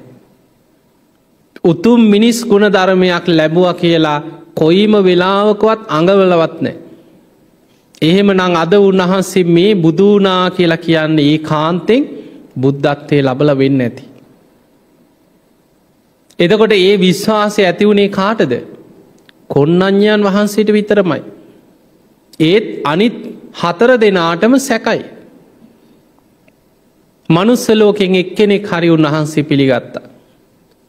[1.64, 4.18] උතුම් මිනිස් ගුණ ධර්මයක් ලැබුව කියලා
[4.54, 6.76] කොයිම වෙලාවකවත් අඟවලවත් නෑ.
[8.02, 12.02] එහෙම නං අද උන්වහන්සේ මේ බුදුනා කියලා කියන්නේ ඒ කාන්තෙන්
[12.56, 14.04] බුද්ධත්වය ලබල වෙන්න ඇති.
[16.38, 18.52] එතකොට ඒ විශ්වාසය ඇතිවුණේ කාටද
[19.50, 21.22] කොන්නඥයන් වහන්සේට විතරමයි.
[22.40, 23.16] ඒත් අනිත්
[23.54, 25.02] හතර දෙනාටම සැකයි.
[27.28, 30.08] මනුස්සලෝකෙන් එක්කෙනෙක් හරි උන්වහන්සේ පිළිගත්තා.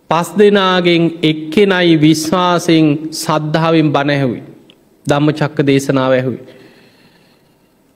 [0.09, 4.41] පස් දෙනාගෙන් එක්කෙනයි විශ්වාසයෙන් සද්ධාවෙන් බණැහැවි.
[5.05, 6.39] ධම්ම චක්ක දේශනාව ඇහුයි.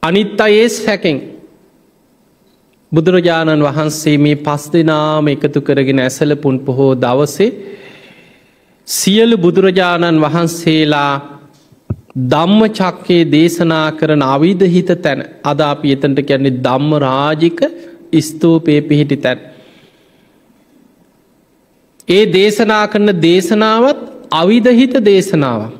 [0.03, 1.17] අනිත් අයේ සැකෙන්
[2.91, 7.49] බුදුරජාණන් වහන්සේ මේ පස් දෙනාම එකතු කරගෙන ඇසල පුන් පොහෝ දවසේ
[8.87, 11.13] සියලු බුදුරජාණන් වහන්සේලා
[12.25, 17.59] දම්ම චක්කේ දේශනා කරන අවිධහිත තැන අද අපි එතන්ට කියන්නේ දම්ම රාජික
[18.21, 19.39] ස්තූපය පිහිටි තැන්.
[22.07, 23.99] ඒ දේශනා කරන දේශනාවත්
[24.31, 25.73] අවිධහිත දේශනාවක්.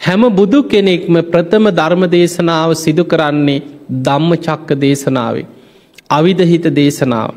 [0.00, 3.62] හැම බුදු කෙනෙක්ම ප්‍රථම ධර්ම දේශනාව සිදු කරන්නේ
[4.00, 5.46] ධම්ම චක්ක දේශනාවේ.
[6.10, 7.30] අවිධහිත දේශනාව.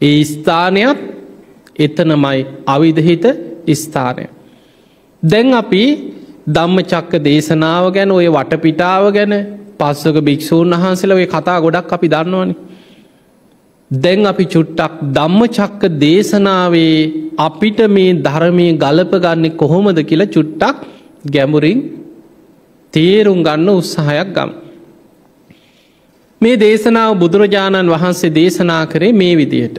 [0.00, 0.98] ඒ ස්ථානයක්
[1.76, 3.24] එතනමයි අවිධහිත
[3.74, 4.26] ස්ථානය.
[5.22, 5.84] දැන් අපි
[6.48, 9.34] ධම්ම චක්ක දේශනාව ගැන ඔය වටපිටාව ගැන
[9.78, 12.54] පස්සක භික්‍ෂූන් වහන්සේල ඔය කතා ගොඩක් අපි දන්නවනි.
[13.90, 20.76] දැන් අපි චුට්ටක් ධම්ම චක්ක දේශනාවේ අපිට මේ ධර්මය ගලප ගන්නේ කොහොමද කියලා චුට්ටක්
[21.26, 21.80] ගැමුරින්
[22.94, 24.50] තේරුම් ගන්න උත්සාහයක් ගම්.
[26.40, 29.78] මේ දේශනාව බුදුරජාණන් වහන්සේ දේශනා කරේ මේ විදිහට.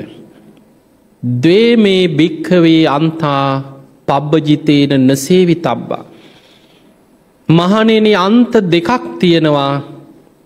[1.24, 3.46] දේ මේ භික්කවේ අන්තා
[4.08, 6.06] පබ්බජිතේන නසේවි තබ්බා.
[7.50, 9.74] මහනෙන අන්ත දෙකක් තියෙනවා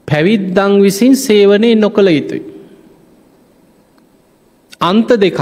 [0.08, 2.54] පැවිද්දං විසින් සේවනය නොකළ යුතුයි.
[4.89, 5.39] අන්ත දෙකක්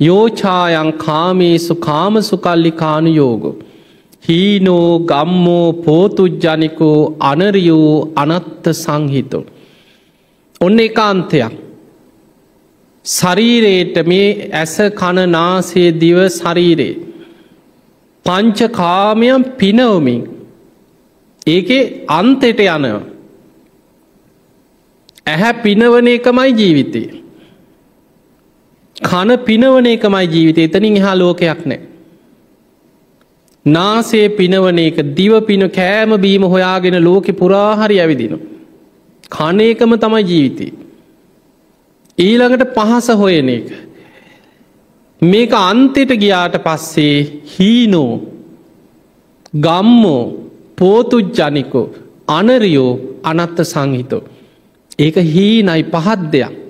[0.00, 3.54] යෝචායන් කාමේසු කාමසුකල්ලි කානු යෝගෝ.
[4.28, 9.44] හීනෝ ගම්මෝ පෝතුජ්ජනිකෝ අනරියෝ අනත්ත සංහිතෝ.
[10.60, 11.52] ඔන්න එකාන්තයක්.
[13.04, 16.94] ශරීරයට මේ ඇස කණනාසේ දිව ශරීරේ.
[18.26, 20.22] පංචකාමයම් පිනවමින්
[21.46, 22.96] ඒකේ අන්තෙට යනව.
[25.26, 27.02] ඇහැ පිනවන එකමයි ජීවිතය.
[29.02, 31.80] කන පිනවන එකමයි ජීවිතය එතනින් එහා ලෝකයක් නෑ.
[33.66, 38.38] නාසේ පිනවන එක දිව පින කෑම බීම හොයාගෙන ලෝකෙ පුරාහරි ඇවිදිනු.
[39.30, 40.66] කනේකම තමයි ජීවිතය.
[42.18, 43.68] ඊළඟට පහස හොයන එක.
[45.22, 48.20] මේක අන්තෙට ගියාට පස්සේ හීනෝ
[49.64, 50.22] ගම්මෝ
[50.76, 51.86] පෝතුජ්ජනිකෝ
[52.28, 54.22] අනරියෝ අනත්ත සංහිතෝ.
[54.98, 56.65] ඒක හීනයි පහත් දෙයක්.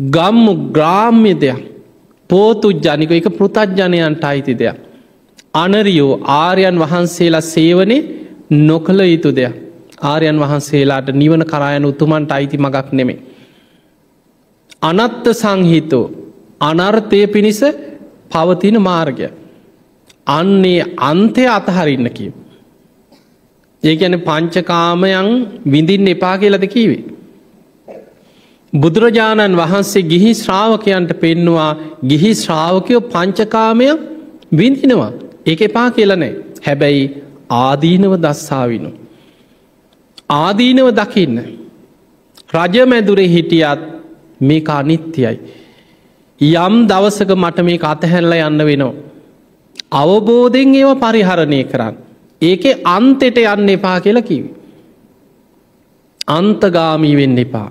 [0.00, 1.60] ගම්මු ග්‍රාම්්‍ය දෙයක්
[2.30, 4.76] පෝතුජ්ජනික එක පෘතජ්ජනයන්ට අයිති දෙයක්.
[5.54, 7.98] අනරියෝ ආර්යන් වහන්සේලා සේවනය
[8.50, 9.54] නොකළ යුතු දෙයක්.
[10.02, 13.18] ආර්යන් වහන්සේලාට නිවන කරායන උතුමන්ට අයිති මගක් නෙමේ.
[14.82, 16.04] අනත්ත සංහිතෝ
[16.60, 17.60] අනර්ථය පිණිස
[18.30, 19.28] පවතින මාර්ගය.
[20.28, 22.32] අන්නේ අන්තය අතහරින්න කිව.
[23.82, 25.28] ඒ ගැන පංචකාමයන්
[25.66, 27.19] විඳින් එපා කියලද කීවේ.
[28.72, 31.70] බුදුරජාණන් වහන්සේ ගිහි ශ්‍රාවකයන්ට පෙන්නවා
[32.06, 34.00] ගිහි ශ්‍රාවකයෝ පංචකාමයක්
[34.52, 35.12] විඳිනවා.
[35.46, 36.32] ඒක එපා කියලනෑ
[36.66, 37.04] හැබැයි
[37.60, 38.90] ආදීනව දස්සාවිනු.
[40.28, 41.38] ආදීනව දකින්න.
[42.54, 43.80] රජමැදුරේ හිටියත්
[44.40, 45.34] මේක අනිත්‍යයි.
[46.40, 48.94] යම් දවසක මට මේ අතහැල්ල යන්න වෙනවා.
[49.92, 51.96] අවබෝධෙන් ඒව පරිහරණය කරන්න.
[52.42, 54.48] ඒක අන්තෙට යන්න එපා කියලා කිවි.
[56.28, 57.68] අන්තගාමී වෙන්න එපා.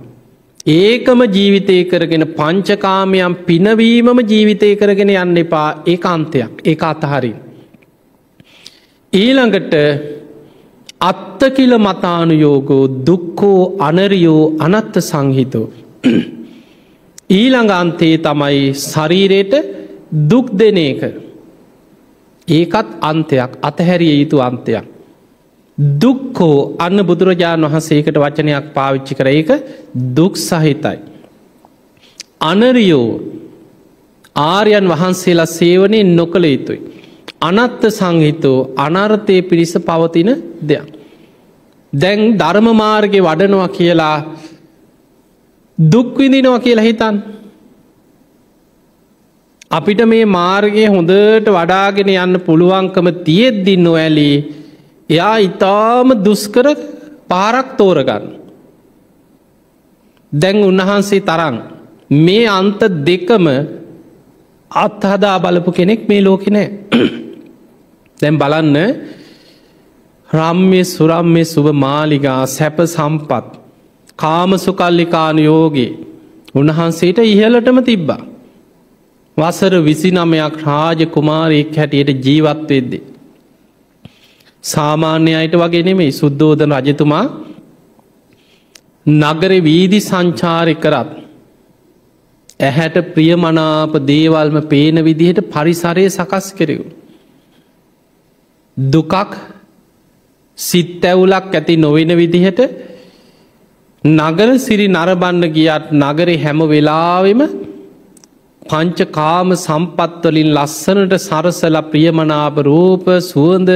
[0.70, 7.38] ඒකම ජීවිතය කරගෙන පංචකාමයම් පිනවීමම ජීවිතය කරගෙන යන්න එපා ඒ අන්තයක් ඒ අතහරින්.
[9.14, 9.74] ඊළඟට
[11.02, 15.68] අත්තකිල මතානුයෝගෝ දුක්කෝ අනරියෝ අනත්ත සංහිතෝ.
[17.30, 19.54] ඊළඟන්තේ තමයි ශරීරයට
[20.30, 21.02] දුක් දෙන එක.
[22.48, 24.86] ඒකත් අන්තයක් අතහැරිය යුතු අන්තයක්.
[25.80, 29.50] දුක්කෝ අන්න බුදුරජාණන් වහන්සේකට වචනයක් පාවිච්චි කර ඒක
[30.16, 30.98] දුක් සහිතයි.
[32.42, 33.08] අනරියෝ
[34.36, 36.80] ආර්යන් වහන්සේලා සේවනය නොකළ යුතුයි.
[37.42, 40.30] අනත්ත සංහිතෝ අනර්ථය පිරිස පවතින
[40.62, 40.88] දෙයක්.
[41.94, 44.18] දැන් ධර්ම මාර්ගය වඩනවා කියලා
[45.78, 47.16] දුක්විඳිනවා කියලා හිතන්.
[49.72, 54.59] අපිට මේ මාර්ගය හොඳට වඩාගෙන යන්න පුළුවන්කම තියෙද්දි නොඇලී
[55.10, 56.68] එයා ඉතාම දුස්කර
[57.28, 58.26] පාරක් තෝරගන්න.
[60.32, 61.56] දැන් උන්වහන්සේ තරන්
[62.18, 63.48] මේ අන්ත දෙකම
[64.72, 66.68] අත්හදා බලපු කෙනෙක් මේ ලෝකෙනෑ.
[68.20, 68.78] දැම් බලන්න
[70.30, 73.46] රම්ය සුරම්ය සුභ මාලිගා සැප සම්පත්
[74.20, 75.92] කාමසුකල්ලිකානයෝගේ
[76.56, 78.22] උන්වහන්සේට ඉහලටම තිබ්බා.
[79.38, 83.04] වසර විසි නමයක් රාජ කුමාරයෙක් හැටියට ජීවත්වෙද්දේ.
[84.64, 87.26] සාමාන්‍ය අයට වගේ නෙමෙයි සුද්දෝධන රජතුමා
[89.06, 91.10] නගර වීදි සංචාරය කරත්.
[92.60, 96.86] ඇහැට ප්‍රියමනාප දේවල්ම පේන විදිහට පරිසරය සකස් කෙරෙවු.
[98.78, 99.14] දුකක්
[100.58, 102.60] සිත් ඇවුලක් ඇති නොවෙන විදිහට
[104.04, 107.42] නගර සිරි නරබන්න ගියත් නගරෙ හැම වෙලාවෙම
[108.62, 113.72] පංච කාම සම්පත්වලින් ලස්සනට සරසල ප්‍රියමනාප රූප සුවඳ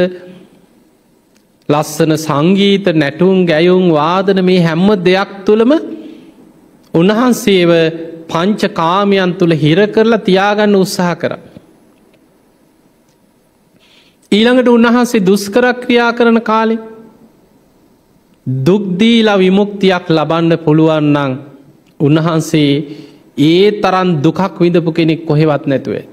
[1.70, 5.72] ලස්සන සංගීත නැටුම් ගැයුම් වාදන මේ හැම්ම දෙයක් තුළම
[6.94, 7.72] උන්වහන්සේව
[8.28, 11.34] පංච කාමයන් තුළ හිර කරලා තියාගන්න උත්සාහ කර.
[14.32, 16.76] ඊළඟට උන්වහන්සේ දුස්කර ක්‍රියා කරන කාලෙ
[18.48, 21.32] දුක්දීලා විමුක්තියක් ලබන්න පුළුවන්නං
[22.00, 22.72] උන්වහන්සේ
[23.44, 26.06] ඒ තරන් දුකක් විඳපු කෙනෙක් කොහෙවත් නැතුවේ.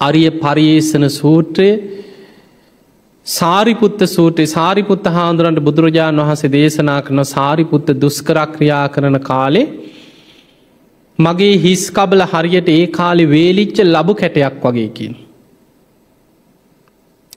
[0.00, 1.68] අරිය පරියේෂණ සූත්‍රය
[3.26, 9.66] සාරිපුත්ත සූටේ සාරිපුත්ත හාදුරන්ට බුදුරජාණන් වහසේ දේශනා කරන සාරිපුත්ත දුස්කරක්‍රියා කරන කාලේ
[11.18, 15.14] මගේ හිස්කබල හරියට ඒ කාලි වේලිච්ච ලබු කැටයක් වගේකින්.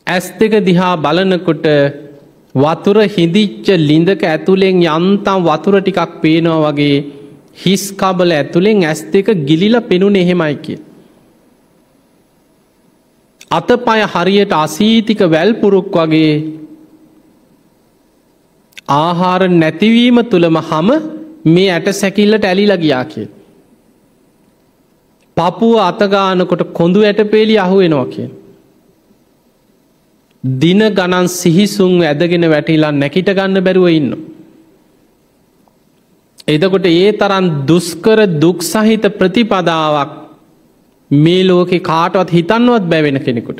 [0.07, 1.67] ඇස් දෙක දිහා බලනකොට
[2.55, 6.97] වතුර හිදිච්ච ලිඳක ඇතුළෙන් යන්තම් වතුර ටිකක් පේනවා වගේ
[7.63, 10.79] හිස්කබල ඇතුළෙන් ඇස් දෙක ගිලිල පෙනුන එහෙමයි කිය.
[13.51, 16.31] අත පය හරියට අසීතික වැල්පුරුක් වගේ
[18.89, 20.89] ආහාර නැතිවීම තුළම හම
[21.47, 23.27] මේ ඇට සැකිල්ලට ඇලිලා ගියා කිය.
[25.37, 28.29] පපුුව අතගානකොට කොඳු ඇට පේලි අහුවෙනවා කිය.
[30.43, 34.13] දින ගණන් සිහිසුන් ඇදගෙන වැටිලා නැකිට ගන්න බැරුව ඉන්න.
[36.47, 40.26] එදකොට ඒ තරන් දුස්කර දුක්සහිත ප්‍රතිපදාවක්
[41.11, 43.59] මේ ලෝකෙ කාටවත් හිතන්නවත් බැවෙන කෙනෙකුට.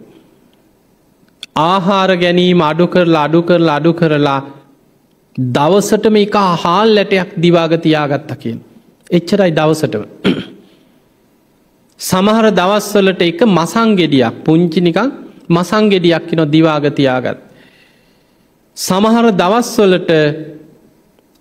[1.57, 4.39] ආහාර ගැනීම අඩු කරලා අඩු කරලා අඩු කරලා
[5.35, 8.59] දවසටම එක හාල් ලැටයක් දිවාගතියාගත්ත කියෙන්.
[9.09, 10.03] එච්චරයි දවසටම.
[11.99, 15.11] සමහර දවස්වලට එක මසංගෙඩියක් පුංචිනිකං
[15.49, 17.39] මසංගෙඩියක් නො දිවාගතියාගත්.
[18.77, 20.11] සමහර දවස්වලට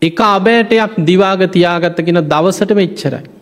[0.03, 3.36] එක අබෑටයක් දිවාගතියාගත්තගෙන දවසට මෙච්චරයි.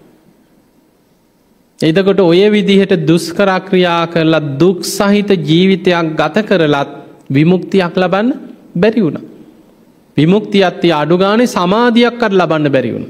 [1.80, 6.90] එදකොට ඔය විදිහට දුස්කරක්‍රියා කරලා දුක් සහිත ජීවිතයක් ගත කරලත්
[7.30, 8.28] විමුක්තියක් ලබන්න
[8.74, 9.18] බැරි වුණ.
[10.16, 13.06] විමුක්ති අත්ති අඩුගානේ සමාධියක්කට ලබන්න බැරි වුණ.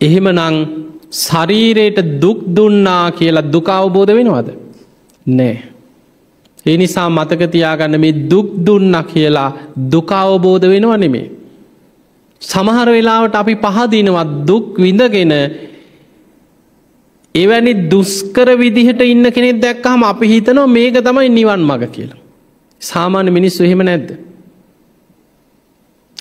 [0.00, 0.56] එහෙම නං
[1.10, 4.48] ශරීරයට දුක් දුන්නා කියලා දුක අවබෝධ වෙනවාද.
[5.26, 5.56] නෑ.
[6.66, 9.50] ඒ නිසා මතකතියාගන්න මේ දුක් දුන්න කියලා
[9.92, 11.26] දුකාවබෝධ වෙනව නෙමේ.
[12.42, 15.32] සමහර වෙලාවට අපි පහදිනවත් දුක් විඳගෙන
[17.34, 22.20] එවැනි දුස්කර විදිහට ඉන්න කෙනෙක් දැක්කහම අපි හිතනවා මේක තමයි නිවන් මඟ කියලා.
[22.82, 24.08] සාමාන්‍ය මිනිස්සු එහෙම නැද්ද.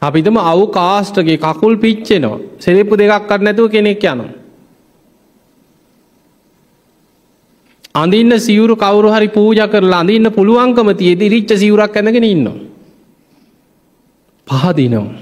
[0.02, 4.34] අපිතම අවු කාස්ටගේ කකුල් පිච්චෙනවා සෙරෙප්පු දෙකක්කට නැතුව කෙනෙක් යනවා.
[7.96, 12.48] අඳන්න සිවුරු කවරු හරි පූජ කරලා අඳන්න පුළුවන්කම තියේද රිච්ච සිවරක් ඇඳගෙන ඉන්න.
[14.48, 15.16] පහදිනවා.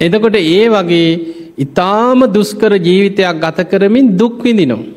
[0.00, 4.90] එදකොට ඒ වගේ ඉතාම දුස්කර ජීවිතයක් ගත කරමින් දුක්විඳිනවා.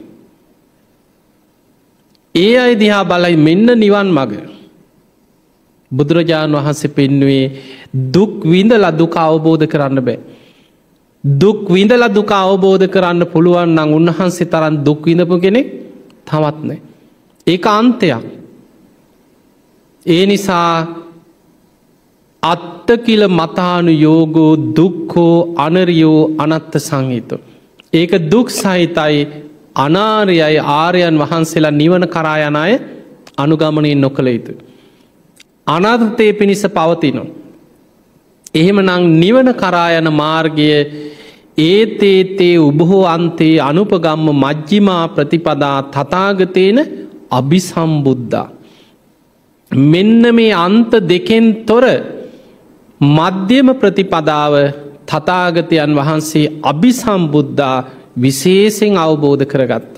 [2.35, 4.31] ඒ අයි දිහා බලයි මෙන්න නිවන් මග.
[5.91, 7.45] බුදුරජාණන් වහන්සේ පෙන්නුවේ
[8.13, 10.19] දුක් විඳ ලදුක අවබෝධ කරන්න බෑ.
[11.23, 15.67] දුක් විඳල දුක අවබෝධ කරන්න පුළුවන් නං උන්වහන්සේ තරන් දුක් විඳපු කෙනෙක්
[16.25, 16.79] තවත්නෑ.
[17.47, 18.23] ඒ අන්තයක්.
[20.05, 21.04] ඒ නිසා
[22.51, 25.35] අත්තකිල මතානු යෝගෝ දුක්කෝ
[25.65, 27.31] අනරියෝ අනත්ත සංහිත.
[27.93, 29.17] ඒක දුක් සහිතයි
[29.75, 32.73] අනාරයයි ආරයන් වහන්සේලා නිවන කරායනය
[33.37, 34.53] අනුගමනයෙන් නොකළ යුතු.
[35.67, 37.27] අනර්ථය පිණිස පවතිනවා.
[38.53, 40.69] එහෙම නං නිවන කරායන මාර්ගය
[41.65, 46.77] ඒතේතේ උබහෝ අන්තේ අනුපගම්ම මජ්ජිමා ප්‍රතිපදා තතාගතයන
[47.31, 48.47] අභිසම්බුද්ධා.
[49.71, 51.85] මෙන්න මේ අන්ත දෙකෙන් තොර
[53.01, 54.53] මධ්‍යම ප්‍රතිපදාව
[55.05, 57.85] තතාගතයන් වහන්සේ අභිසම්බුද්ධා
[58.17, 59.93] විශේෂෙන් අවබෝධ කරගත්ත.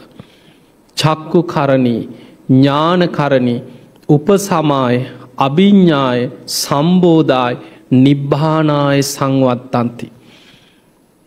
[0.97, 2.09] චක්කු කරණී
[2.49, 3.55] ඥානකරණි
[4.09, 4.97] උපසමාය
[5.37, 7.55] අභිඤ්ඥාය සම්බෝධාය
[7.91, 10.07] නිබ්භානාය සංවත්තන්ති.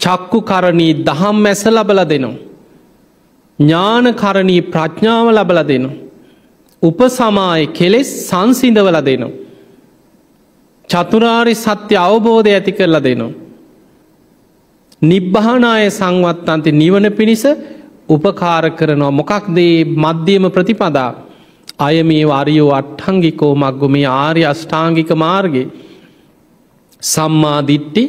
[0.01, 2.39] චක්කු කරණී දහම් මැස ලබල දෙනවා.
[3.59, 5.99] ඥානකරණී ප්‍රඥාව ලබල දෙනවා.
[6.83, 9.50] උපසමාය කෙලෙස් සංසිඳවල දෙනවා.
[10.91, 13.33] චතුරාරි සත්‍ය අවබෝධය ඇති කරලා දෙනවා.
[15.03, 17.45] නිබ්භානාය සංවත්තන්ති නිවන පිණිස
[18.09, 21.11] උපකාර කරනවා මොකක්දේ මධ්‍යම ප්‍රතිපදා
[21.87, 25.67] අය මේ වරියෝ අට්හංගිකෝ මක්ගු මේ ආර්ය අෂ්ඨාංගික මාර්ගගේ
[27.03, 28.05] සම්මාදිට්ටි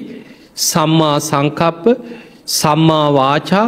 [0.69, 1.84] සම්මා සංකප්ප
[2.59, 3.67] සම්මා වාචා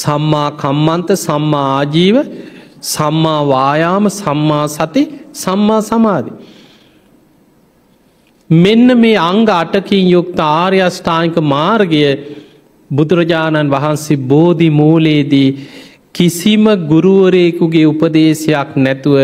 [0.00, 2.16] සම්මා කම්මන්ත සම්මා ආජීව
[2.94, 5.02] සම්මා වායාම සම්මා සති
[5.42, 6.32] සම්මා සමාධි.
[8.50, 12.04] මෙන්න මේ අංග අටකින් යුක්ත ආර්යෂ්ඨානික මාර්ගය
[12.90, 15.56] බුදුරජාණන් වහන්සේ බෝධි මූලයේදී
[16.12, 19.16] කිසිම ගුරුවරයෙකුගේ උපදේශයක් නැතුව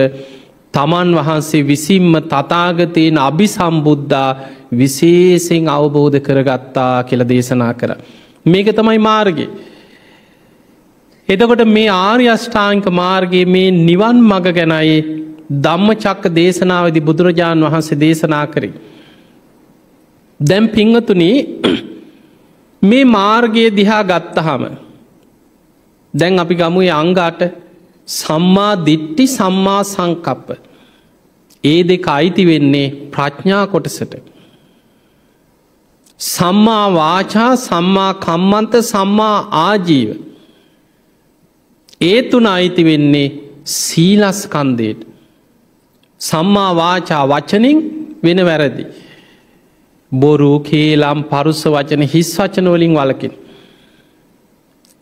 [0.75, 4.37] තමන් වහන්සේ විසින්ම තතාගතයෙන් අභි සම්බුද්ධා
[4.73, 7.91] විශේසිෙන් අවබෝධ කරගත්තා කියල දේශනා කර.
[8.47, 9.47] මේක තමයි මාර්ගය.
[11.29, 14.97] එතකොට මේ ආර්ය අෂ්ඨාංක මාර්ගයේ මේ නිවන් මග ගැනයි
[15.59, 18.73] ධම්ම චක්ක දේශනාවදි බුදුරජාණන් වහන්සේ දේශනා කරේ.
[20.41, 21.37] දැම් පිංහතුනී
[22.83, 24.63] මේ මාර්ගය දිහා ගත්තහම
[26.15, 27.43] දැන් අපි ගමුේ අංගාට
[28.09, 30.49] සම්මා දිට්ටි සම්මා සංකප්ප.
[31.65, 34.15] ඒ දෙක අයිති වෙන්නේ ප්‍රඥා කොටසට.
[36.21, 39.37] සම්මා වාචා සම්මා කම්මන්ත සම්මා
[39.67, 40.11] ආජීව.
[42.03, 43.29] ඒ තුන අයිති වෙන්නේ
[43.77, 45.01] සීලස්කන්දයට
[46.21, 47.79] සම්මා වාචා වචනින්
[48.25, 48.85] වෙන වැරදි.
[50.13, 53.33] බොරු කේලම් පරුස වචන හිස් වචනවලින් වලකින්.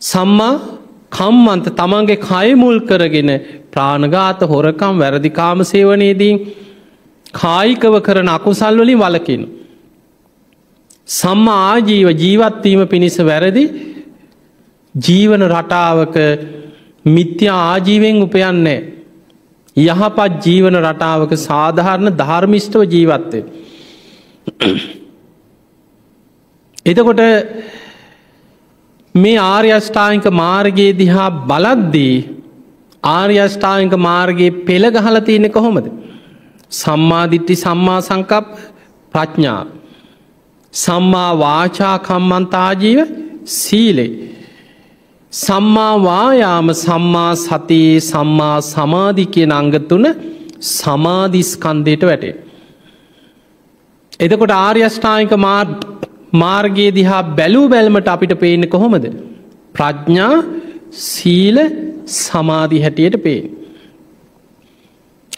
[0.01, 0.59] සම්මා
[1.11, 3.31] කම්මන්ත තමන්ගේ කයමුල් කරගෙන
[3.71, 6.33] ප්‍රාණගාත හොරකම් වැරදිකාම සේවනයේදී
[7.33, 9.41] කායිකව කරන අකුසල්වලින් වලකින්.
[11.07, 13.65] සම්මා ආජීව ජීවත්වීම පිණිස වැරදි
[14.95, 16.15] ජීවන රටාවක
[17.05, 18.79] මිත්‍ය ආජීවෙන් උපයන්නේ.
[19.77, 23.43] යහපත් ජීවන රටාවක සාධාරණ ධර්මිෂ්ටව ජීවත්තේ.
[26.85, 27.21] එතකොට
[29.15, 32.15] මේ ආර්යෂ්ඨායික මාර්ගයේ දිහා බලද්දී
[33.03, 35.87] ආර්යෂ්ඨායික මාර්ගයේ පෙළ ගහල තියෙනෙ කොහොමද.
[36.71, 38.45] සම්මාධිට්ටි සම්මා සංකප්
[39.13, 39.61] ප්‍රඥා.
[40.73, 42.99] සම්මා වාචා කම්මන්තාජීව
[43.43, 44.11] සීලේ.
[45.33, 50.05] සම්මා වායාම සම්මා සතියේ සම්මා සමාධිකය නංගතුන
[50.59, 52.48] සමාධිස්කන්දයට වැටේ.
[54.19, 55.33] එතකොට ආර්යෂ්ඨායික
[56.33, 59.05] මාර්ගයේ දිහා බැලූ බැල්මට අපිට පේන්න කොහොමද.
[59.73, 60.35] ප්‍රඥා
[60.91, 61.57] සීල
[62.05, 63.39] සමාධි හැටියට පේ.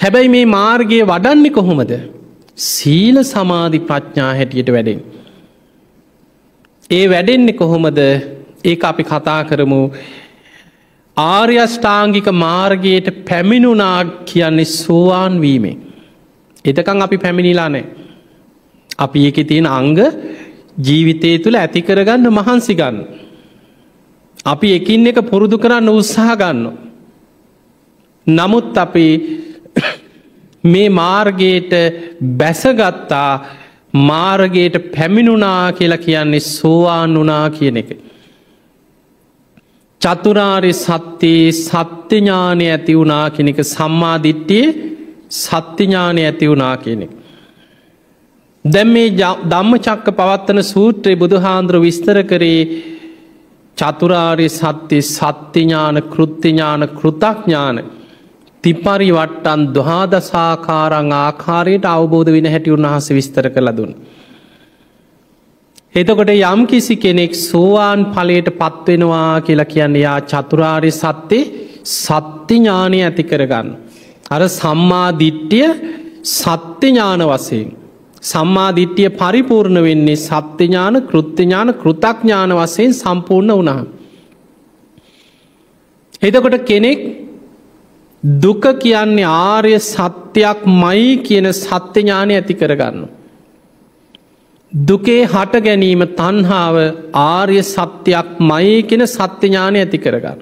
[0.02, 1.94] හැබැයි මේ මාර්ගයේ වඩන්නේ කොහොමද.
[2.56, 5.00] සීල සමාධි ප්‍රඥා හැටියට වැඩෙන්.
[6.92, 8.00] ඒ වැඩෙන්නේ කොහොමද
[8.64, 9.82] ඒ අපි කතා කරමු
[11.18, 15.78] ආර්යෂ්ඨාංගික මාර්ගයට පැමිණුනා කියන්නේ සෝවාන් වීමේ.
[16.66, 18.01] එතකං අපි පැමිණිලා නෑ.
[19.02, 19.98] අපි ඒක තියෙන අංග
[20.80, 22.98] ජීවිතය තුළ ඇති කරගන්න මහන්සි ගන්න.
[24.46, 26.66] අපි එකින් එක පුරුදු කරන්න උත්සාහ ගන්න.
[28.28, 29.08] නමුත් අපි
[30.66, 31.74] මේ මාර්ගයට
[32.38, 33.32] බැසගත්තා
[33.94, 37.90] මාර්ගයට පැමිණුනා කියලා කියන්නේ සෝවාන් වනා කියන එක.
[40.02, 44.66] චතුරාරි සත්‍යයේ සත්‍යඥානය ඇති වුනා කෙනෙක සම්මාධිට්ටිය
[45.38, 47.12] සත්‍යඥානය ඇති වුනා කෙනෙක්.
[48.66, 52.62] දැම් මේ ධම්ම චක්ක පවත්වන සූත්‍රයේ බුදුහාන්දුර විස්තර කරේ
[53.78, 57.78] චතුරාරය සත්‍යය සත්‍යඥාන කෘත්තිඥාන කෘතඥාන
[58.64, 63.92] තිපරි වට්ටන් දහාදසාකාරං ආකාරයට අවබෝධ වෙන හැටි උන්වහස විස්තර කළ දුන්.
[65.96, 71.44] එතකොට යම් කිසි කෙනෙක් සෝවාන් පලයට පත්වෙනවා කියලා කියන්න යා චතුරාරය සත්‍යය
[71.96, 73.68] සත්‍යඥානය ඇති කරගන්න.
[74.30, 75.70] අර සම්මාධිට්ටිය
[76.24, 77.81] සත්‍යඥාන වසයෙන්.
[78.22, 83.82] සම්මාධිට්්‍යය පරිපූර්ණ වෙන්නේ සත්‍යඥාන කෘත්‍යඥාන කෘතඥාන වසයෙන් සම්පූර්ණ වුණහ.
[86.22, 87.00] එතකොට කෙනෙක්
[88.24, 93.10] දුක කියන්නේ ආර්ය සත්‍යයක් මයි කියන සත්‍යඥානය ඇති කරගන්න.
[94.72, 96.78] දුකේ හට ගැනීම තන්හාාව
[97.14, 100.40] ආර්ය සත්‍යයක් මයි කෙන සත්‍යඥානය ඇති කරගන්න.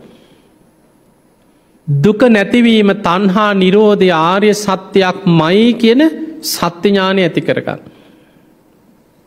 [1.87, 6.01] දුක නැතිවීම තන්හා නිරෝධය ආර්ය සත්‍යයක් මයි කියන
[6.41, 7.79] සත්‍යඥානය ඇති කරගන්න.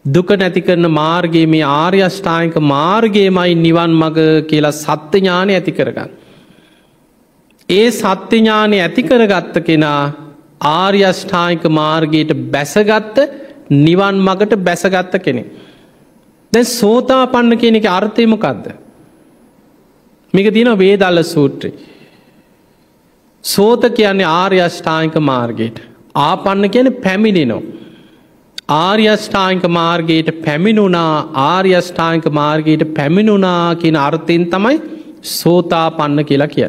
[0.04, 6.10] දුක නැති කරන මාර්ගයේ මේ ආර්යෂ්ඨායක මාර්ගයමයි නිවන් මග කියලා සත්‍යඥානය ඇති කරගන්න.
[7.68, 10.12] ඒ සත්‍යඥානය ඇති කරගත්ත කෙනා
[10.60, 13.18] ආර්යෂ්ඨායික මාර්ගයට බැසගත්ත
[13.70, 15.44] නිවන් මගට බැසගත්ත කෙනෙ.
[16.52, 18.66] දැ සෝතා පන්න කියන එක අර්ථයමකක්ද.
[20.34, 21.72] මේක තින වේදල්ල සූත්‍රී.
[23.44, 27.62] සෝත කියන්නේ ආර්යෂ්ඨායික මාර්ගයට ආපන්න කියන පැමිණිනෝ.
[28.68, 34.76] ආර්යෂ්ඨායික මාර්ගයට පැමිණුනා ආර්යෂ්ඨායික මාර්ගයට පැමිණුනා කියන අර්ථයෙන් තමයි
[35.22, 36.68] සෝතා පන්න කියලා කිය.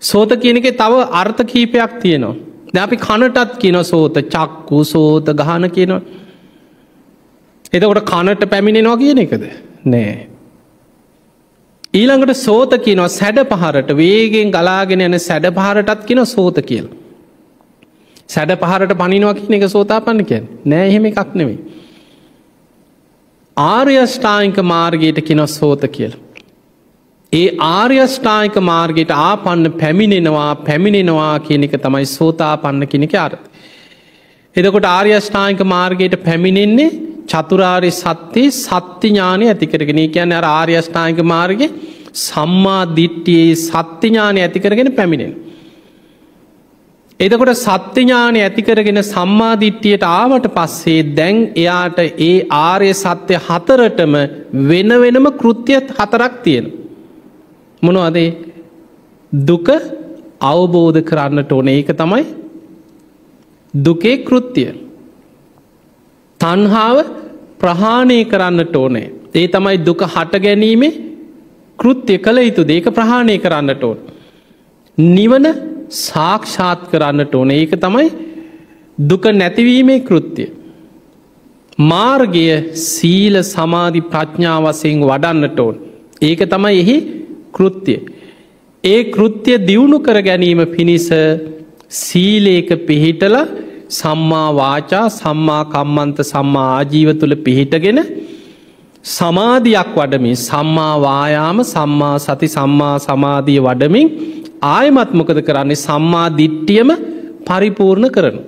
[0.00, 2.36] සෝත කියනක තව අර්ථ කීපයක් තියෙනවා.
[2.74, 6.02] ද අපි කනටත් කියන සෝත චක්කු සෝත ගහන කියනවා.
[7.72, 9.44] එතකොට කනට පැමිණෙනවා කියන එකද
[9.84, 10.28] නෑ.
[11.94, 16.88] ඊළඟට සෝත කියනවා සැඩ පහරට වේගෙන් ගලාගෙන යන සැඩ පහරටත් කියන සෝත කියල.
[18.28, 21.58] සැඩ පහරට පනිනවා කියන එක සෝතා පන්න කියන් නෑ එහෙම එකක් නෙවෙයි.
[23.56, 26.12] ආර්යෂ්ඨායික මාර්ගයට කියන සෝත කියල.
[27.32, 33.44] ඒ ආර්යෂ්ඨායික මාර්ගයට ආපන්න පැමිණෙනවා පැමිණෙනවා කියන එක තමයි සෝතා පන්න කෙනෙක අර්ථ.
[34.56, 36.90] එදකොට ආර්යෂ්ඨායික මාර්ගයට පැමිණෙන්නේ
[37.32, 41.60] චතුරාරි සත්‍යයේ සත්‍ය ඥානය ඇතිකරගෙන කියන්න අර ආර්යෂ්ඨායික මාර්ග
[42.22, 45.34] සම්මා දිට්ටියේ සත්‍යඥානය ඇතිකරගෙන පැමිණෙන.
[47.20, 54.14] එදකොට සත්‍යඥානය ඇතිකරගෙන සම්මාධිට්ටියට ආවට පස්සේ දැන් එයාට ඒ ආර්ය සත්‍යය හතරටම
[54.68, 56.66] වෙන වෙනම කෘතියත් හතරක් තියෙන.
[57.82, 58.28] මොනවදේ
[59.32, 59.68] දුක
[60.42, 62.24] අවබෝධ කරන්නට ඕන ඒක තමයි
[63.74, 64.70] දුකේ කෘත්තිය.
[66.40, 66.98] තන්හාාව
[67.58, 69.08] ප්‍රහාණය කරන්නට ඕනේ.
[69.34, 70.98] ඒ තමයි දුක හට ගැනීමේ
[71.78, 73.98] කෘත්‍යය කළ යුතු දේක ප්‍රහාණය කරන්නට ඕන.
[74.98, 75.46] නිවන
[75.88, 78.06] සාක්ෂාත් කරන්නට ඕන ඒක තමයි
[78.98, 80.48] දුක නැතිවීමේ කෘත්තිය.
[81.90, 82.46] මාර්ගය
[82.84, 85.76] සීල සමාධි ප්‍රඥා වසයෙන් වඩන්නට ඕන්.
[86.22, 86.96] ඒක තමයි එහි
[87.52, 87.98] කෘත්තිය.
[88.84, 91.08] ඒ කෘත්‍යය දියුණු කර ගැනීම පිණිස
[91.90, 93.36] සීලේක පිහිටල
[93.90, 98.00] සම්මා වාචා සම්මා කම්මන්ත සම්මා ආජීව තුළ පිහිටගෙන
[99.04, 104.08] සමාධයක් වඩමින් සම්මා වායාම සම්මා සති සම්මා සමාධිය වඩමින්
[104.62, 106.90] ආයමත්මකද කරන්නේ සම්මා දිට්ටියම
[107.46, 108.40] පරිපූර්ණ කරනු.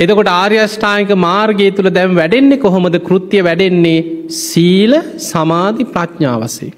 [0.00, 4.94] එතකොට ආර්යෂ්ඨායික මාර්ගය තුළ දැම් වැඩෙන්නේ කොහොමද කෘතිය වැඩෙන්නේ සීල
[5.30, 6.72] සමාධි ප්‍රඥාවසේ.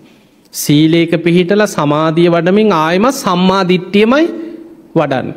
[0.54, 4.24] සීලේක පිහිටල සමාධිය වඩමින් ආයම සම්මාධිට්ටියමයි
[4.94, 5.34] වඩන්න.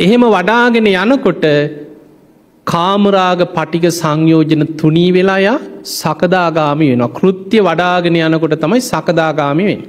[0.00, 1.44] එහෙම වඩාගෙන යනකොට
[2.66, 5.58] කාමරාග පටික සංයෝජන තුනී වෙලායා
[5.92, 9.82] සකදාගාමි වෙන කෘත්‍ය වඩාගෙන යනකොට තමයි සකදාගාමි වෙන්.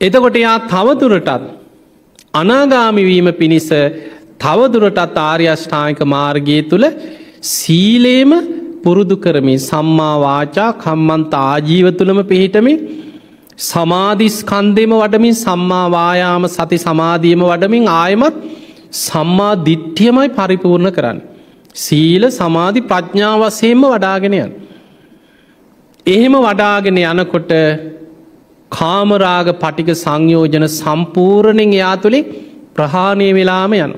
[0.00, 1.30] එතකොට යා තවදුරටත්
[2.34, 3.68] අනාගාමිවීම පිණිස
[4.38, 6.86] තවදුරටත් ආර්යෂ්ඨායික මාර්ගය තුළ
[7.52, 8.32] සීලේම
[8.84, 12.78] පුරුදු කරමින් සම්මා වාචා කම්මන්ත ආජීව තුළම පිහිටමින්
[13.58, 18.36] සමාධිස්කන්දෙම වඩමින් සම්මාවායාම සති සමාධියම වඩමින් ආයමත්
[18.98, 21.18] සම්මා දිට්ඨියමයි පරිපූර්ණ කරන්න.
[21.74, 24.50] සීල සමාධි ප්‍රඥාවසයෙන්ම වඩාගෙනයන්.
[26.06, 27.52] එහෙම වඩාගෙන යනකොට
[28.72, 32.26] කාමරාග පටික සංයෝජන සම්පූර්ණෙන් එයා තුළින්
[32.74, 33.92] ප්‍රහාණය වෙලාම යන.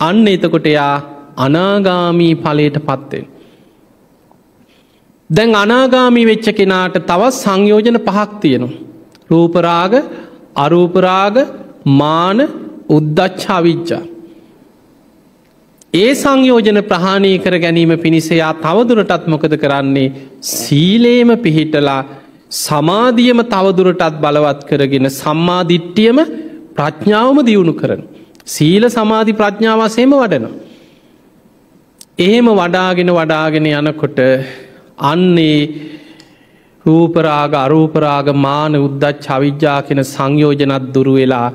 [0.00, 0.94] අන්න එතකොට එයා
[1.38, 3.26] අනාගාමී ඵලයට පත්වෙන්.
[5.30, 8.74] දැන් අනාගාමී වෙච්ච කෙනාට තවත් සංයෝජන පහක් තියෙනවා.
[9.30, 9.94] රූපරාග
[10.56, 11.36] අරූපරාග
[11.94, 12.38] මාන
[12.88, 14.04] උද්දච්චා විච්චා.
[15.94, 20.14] ඒ සංයෝජන ප්‍රහාණය කර ගැනීම පිණිසයා තවදුරටත් මොකද කරන්නේ
[20.52, 22.00] සීලේම පිහිටලා
[22.50, 26.18] සමාධියම තවදුරටත් බලවත් කරගෙන සම්මාධිට්ටියම
[26.74, 28.02] ප්‍රඥාවම දියුණු කරන.
[28.46, 30.54] සීල සමාධි ප්‍රඥාවසේම වඩනවා.
[32.18, 34.18] එහෙම වඩාගෙන වඩාගෙන යනකොට
[34.98, 35.60] අන්නේ
[36.86, 41.48] රූපරාග අරූපරාග මාන උද්දත් චවිද්‍යා කෙන සංයෝජනත් දුරු වෙලා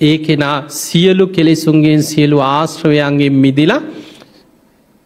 [0.00, 3.82] ඒ කෙනා සියලු කෙලෙසුන්ගෙන් සියලු ආශ්‍රවයන්ගේ මිදිලා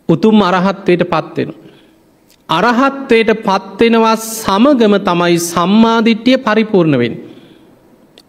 [0.08, 1.50] උතුම් අරහත්වයට පත්වෙන.
[2.48, 7.14] අරහත්වයට පත්වෙනවා සමගම තමයි සම්මාධිට්්‍යය පරිපූර්ණවෙන්.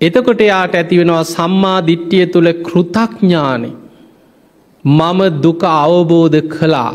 [0.02, 3.72] එතකොට යාට ඇතිවෙනවා සම්මාධිට්්‍යය තුළ කෘතඥානය
[4.86, 6.92] මම දුක අවබෝධ කළා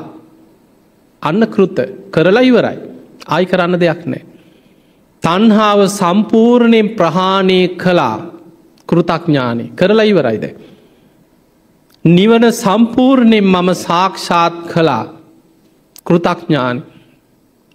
[1.23, 1.79] අන්න කෘත
[2.11, 2.79] කරලා ඉවරයි.
[3.27, 4.23] ආයි කරන්න දෙයක් නෑ.
[5.23, 8.17] තන්හාාව සම්පූර්ණයෙන් ප්‍රහාණය කලා
[8.89, 10.45] කෘතඥානය කරලා ඉවරයිද.
[12.05, 15.05] නිවන සම්පූර්ණයෙන් මම සාක්ෂාත් කලා
[16.05, 16.77] කෘතඥාන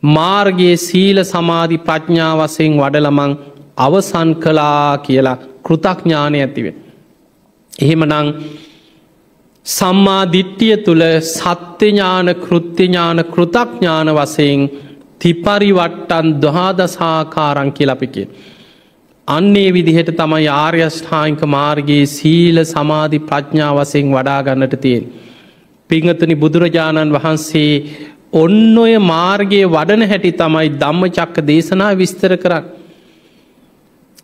[0.04, 3.32] මාර්ගයේ සීල සමාධි ප්‍රඥා වසයෙන් වඩලමං
[3.78, 6.76] අවසන් කලා කියලා කෘතඥානය ඇතිවෙන.
[7.74, 8.28] එහෙමනං
[9.66, 14.62] සම්මා දිට්ටිය තුළ සත්‍යඥාන කෘත්‍යඥාන කෘතඥාන වසයෙන්
[15.20, 18.28] තිපරිවට්ටන් දහාදසාකාරං කියලපිකේ.
[19.28, 25.04] අන්නේ විදිහට තමයි ආර්යෂ්ඨායික මාර්ගයේ සීල සමාධි ප්‍රඥා වසයෙන් වඩාගන්නට තියෙන්.
[25.89, 27.74] පිංහතුනි බුදුරජාණන් වහන්සේ
[28.34, 32.65] ඔන්න ඔය මාර්ගයේ වඩන හැටි තමයි ධම්ම චක්ක දේශනා විස්තර කරන්න.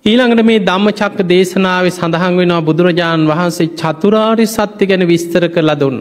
[0.05, 5.97] ඊළඟට මේ ධම්ම චක්ක දේශනාව සඳහන් වෙනවා බුදුරජාණන් වහන්සේ චතුරාරි සත්‍ය ගැන විස්තර කරලා දුන්න.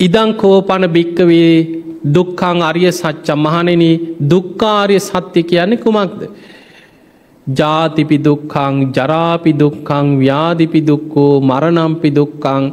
[0.00, 1.52] ඉදං කෝපන භික්කවේ
[2.08, 3.84] දුක්කං අරිය සච්චා මහනෙන
[4.30, 6.20] දුක්කාරය සත්‍ය කියන්නේ කුමක්ද.
[7.46, 12.64] ජාතිපි දුක්කං ජරාපි දුක්කං ව්‍යාධිපි දුක්කෝ මරණම්පි දුක්කං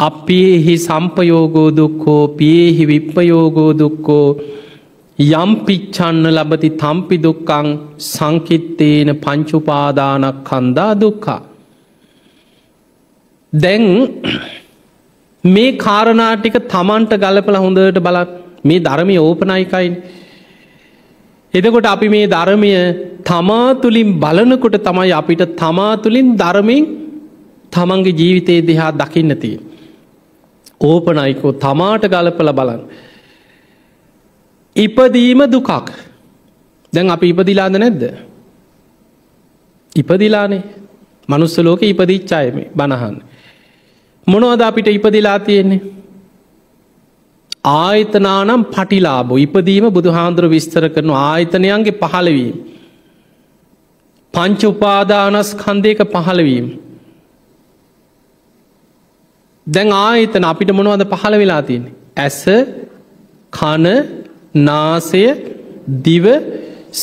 [0.00, 4.26] අපේහි සම්පයෝගෝ දුක්කෝ පියෙහි විප්පයෝගෝ දුක්කෝ
[5.18, 7.66] යම් පිච්චන්න ලබති තම්පි දුක්කං
[7.98, 11.40] සංකිත්තේන පංචුපාදානක් කන්දා දුක්කා.
[13.52, 13.84] දැන්
[15.44, 18.30] මේ කාරණාටික තමන්ට ගලපල හොඳට බලත්
[18.64, 19.94] මේ ධර්මය ඕපනයිකයින්.
[21.54, 22.72] එදකොට අපි මේ ධර්මය
[23.22, 26.84] තමා තුළින් බලනකොට තමයි අපිට තමා තුළින් ධර්මින්
[27.72, 29.54] තමන්ගේ ජීවිතයේ දෙහා දකින්නතිය.
[30.84, 32.82] ඕපනයිකෝ තමාට ගලපල බලන්.
[34.76, 35.90] ඉපදීම දුකක්
[36.92, 38.02] දැන් අපි ඉපදිලාද නැද්ද.
[39.96, 40.62] ඉපදිලානේ
[41.28, 43.16] මනුස්ස ලෝක ඉපදිච්චායම බණහන්.
[44.26, 45.80] මොනවද අපිට ඉපදිලා තියෙන්නේ.
[47.64, 52.56] ආයතනානම් පටිලාබෝ ඉපදීම බුදු හාන්දුර විස්තර කරනු ආයතනයන්ගේ පහළවීම.
[54.34, 56.66] පංච උපාදානස් කන්දයක පහළවීම.
[59.66, 61.84] දැන් ආයතන අපිට මොනවද පහළ වෙලා තියෙන.
[62.16, 62.40] ඇස
[63.52, 63.86] කන
[64.54, 65.24] නාසය
[66.02, 66.26] දිව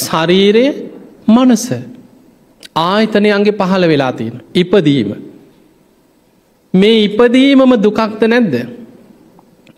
[0.02, 0.66] ශරීරය
[1.28, 1.66] මනස
[2.76, 4.38] ආයතනයන්ගේ පහළ වෙලා තියෙන.
[4.56, 5.10] ඉපදීම.
[6.74, 8.56] මේ ඉපදීමම දුකක්ද නැද්ද.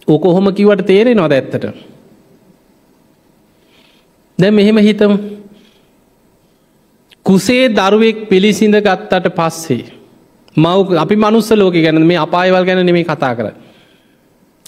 [0.08, 1.66] ඕක ඔහොම කිවට තේරෙ නොද ඇත්තට.
[4.40, 5.14] දැ මෙහෙම හිතම
[7.26, 10.03] කුසේ දරුවෙක් පිළිසිඳ ගත්තට පස්සේ.
[10.56, 13.48] මව් අපි මනුස්ස ලෝක ගැන මේ අපායවල් ගැන නෙමේ කතා කර.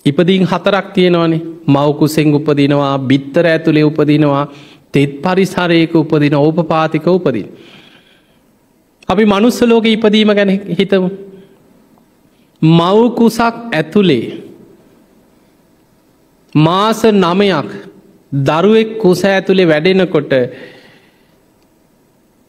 [0.06, 4.48] ඉපදීන් හතරක් තියෙනවනේ මවකුසෙන් උපදිනවා බිත්තර ඇතුළේ උපදිනවා
[4.92, 7.48] තෙත් පරිසරයක උපදින ඕපපාතික උපදින්.
[9.10, 11.10] අපි මනුස්ස ලෝක ඉපදීම ගැන හිතමු.
[12.62, 14.26] මවකුසක් ඇතුළේ
[16.56, 17.70] මාස නමයක්
[18.32, 20.32] දරුවෙක් කුස ඇතුළේ වැඩෙනකොට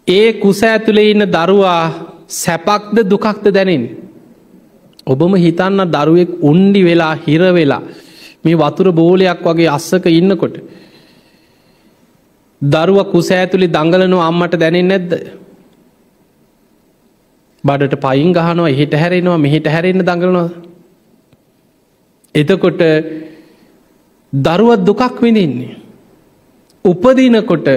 [0.09, 3.84] ඒ කුස ඇතුළේ ඉන්න දරුවා සැපක්ද දුකක්ද දැනෙන්.
[5.06, 7.82] ඔබම හිතන්න දරුවෙක් උන්ඩි වෙලා හිරවෙලා
[8.44, 10.56] මේ වතුර බෝලයක් වගේ අස්සක ඉන්නකොට.
[12.62, 15.12] දරුව කුස ඇතුළි දඟලනු අම්මට දැනෙන් නැද්ද.
[17.64, 20.48] බඩට පයින් ගහනවා එහෙට හැරෙනවා මෙහිට හැරෙන්න දඟලනවා.
[22.34, 22.82] එතකොට
[24.32, 25.76] දරුවත් දුකක් විඳින්නේ.
[26.84, 27.68] උපදිනකොට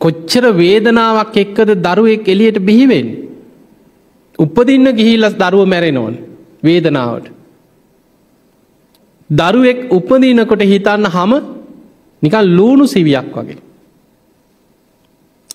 [0.00, 3.08] කොච්චර වේදනාවක් එක්කද දරුවෙක් එලියට බිහිවෙන්.
[4.38, 6.14] උපදින්න ගිහිල්ලස් දරුව මැරෙනෝන්
[6.64, 7.26] වේදනාවට.
[9.30, 11.32] දරුවෙක් උපදිනකොට හිතන්න හම
[12.22, 13.58] නිකල් ලූුණු සිවියක් වගේ.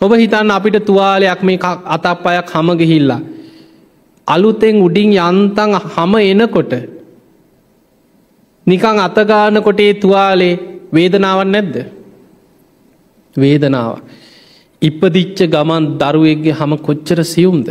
[0.02, 1.60] ඔබ හිතන්න අපිට තුවාලයක් මේ
[1.96, 3.22] අතක් අයක් හම ගිහිල්ලා.
[4.28, 6.74] අලුතෙන් උඩින් යන්තන් හම එනකොට
[8.68, 10.60] නිකං අතගානකොටේ තුවාලේ
[10.94, 11.76] වේදනාවන් නැද්ද.
[13.36, 13.98] වේදනාව.
[14.88, 17.68] ඉපදිච්ච ගමන් දරුවෙක්ගේ හම කොච්චර සියුම්ද.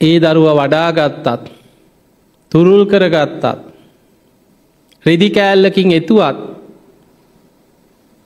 [0.00, 1.48] ඒ දරුව වඩාගත්තත්
[2.52, 3.44] තුරුල් කරගත්තත්
[5.06, 6.38] රෙදි කෑල්ලකින් එතුවත්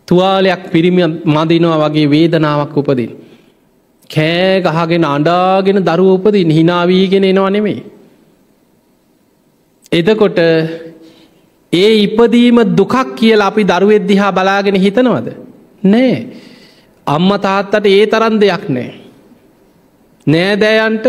[0.09, 3.11] තුවාලයක් පිරිමි මදිනවා වගේ වේදනාවක් උපදින්.
[4.11, 7.83] කෑ ගහගෙන අඩාගෙන දරුව උපදින් හිනාවීගෙන එනවා නෙමේ.
[9.93, 10.39] එදකොට
[11.72, 15.28] ඒ ඉපදීම දුකක් කියල අපි දරුවෙද්දිහා බලාගෙන හිතනවද.
[15.85, 16.14] නෑ
[17.14, 18.90] අම්ම තාත්තට ඒ තරන් දෙයක් නෑ.
[20.26, 21.06] නෑදෑයන්ට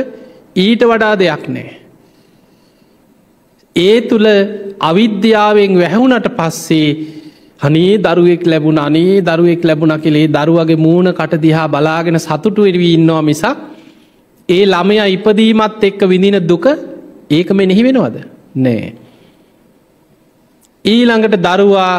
[0.55, 1.71] ඊට වඩා දෙයක් නෑ.
[3.75, 4.27] ඒ තුළ
[4.81, 6.87] අවිද්‍යාවෙන් වැැහුණට පස්සේ
[7.59, 13.21] හනේ දරුවෙක් ලැබුණ අනේ දරුවෙක් ලැබුණ කෙළේ දරුවගේ මූුණ කට දිහා බලාගෙන සතුටු එරවී ඉන්නවා
[13.23, 13.57] මිසක්
[14.49, 16.65] ඒ ළමය ඉපදීමත් එක්ක විඳින දුක
[17.29, 18.17] ඒක මෙනෙහි වෙනවද
[18.57, 18.93] නෑ.
[20.85, 21.95] ඊළඟට දරුවා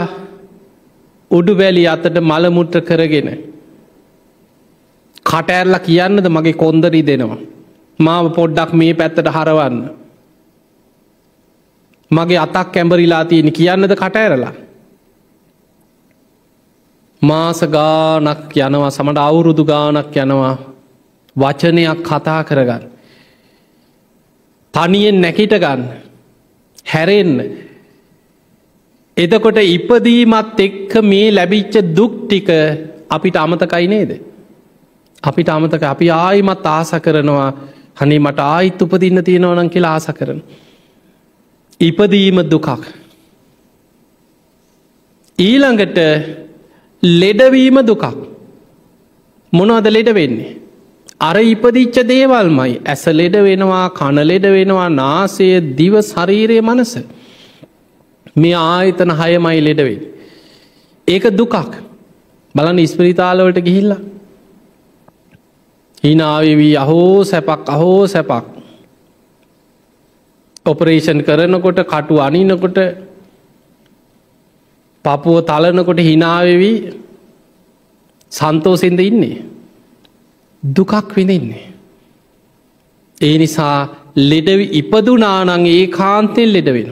[1.31, 3.52] උඩු වැලි අතට මළමුට්‍ර කරගෙන.
[5.33, 7.41] කටඇරල කියන්නද මගේ කොන්දරී දෙනවා.
[7.99, 9.77] මාව පොඩ්ඩක් මේ පැත්තට හරවන්න.
[12.11, 14.55] මගේ අතක් කැම්බරිලා තියෙන කියන්නද කටඇරලා.
[17.23, 20.55] මාස ගානක් යනවා සමට අවුරුදු ගානක් යනවා
[21.37, 22.83] වචනයක් කතා කරගන්න.
[24.75, 25.83] තනියෙන් නැකිට ගන්න
[26.93, 27.33] හැරෙන්න
[29.17, 32.49] එතකොට ඉපදීමත් එක්ක මේ ලැබිච්ච දුක් ටික
[33.09, 34.32] අපිට අමතකයි නේද.
[35.23, 37.49] අපිට අමතක අපි ආයිමත් ආස කරනවා
[38.01, 40.41] හනේ මට ආයිත් උපදින්න තියෙනවනන් කියලා ආස කරන.
[41.81, 42.69] ඉපදීම දුකක්.
[45.39, 45.99] ඊළඟට
[47.03, 48.05] ලෙඩවීම දුකක්.
[49.53, 50.57] මොනවද ලෙඩ වෙන්නේ.
[51.21, 55.49] අර ඉපදිච්ච දේවල්මයි ඇස ලෙඩ වෙනවා කණ ලෙඩ වෙනවා නාසය
[55.81, 56.95] දිව ශරීරය මනස.
[58.37, 60.01] මේ ආයතන හයමයි ලෙඩවෙයි.
[61.09, 61.55] ඒක දුකක්
[62.55, 64.01] බලන ඉස්පරිතාලවලට ගිහිල්ලා.
[66.05, 68.45] හිනාවවී අහෝ සැපක් අහෝ සැපක්.
[70.67, 72.79] ඔපරේෂන් කරනකොට කටු අනිනකොට
[75.05, 76.77] පපුුව තලනකොට හිනාවවී
[78.33, 79.43] සන්තෝසිෙන්ද ඉන්නේ.
[80.63, 81.67] දුකක් විඳින්නේ.
[83.19, 83.77] ඒ නිසා
[84.31, 86.91] ලෙඩවි ඉපදුනානං ඒ කාන්තෙන් ලෙඩ වෙන.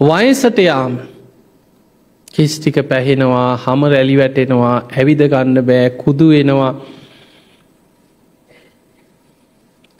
[0.00, 0.94] වයසට යාම
[2.34, 6.72] කිස්ටික පැහෙනවා හම රැලි වැටෙනවා ඇවිද ගන්න බෑ කුදු වෙනවා.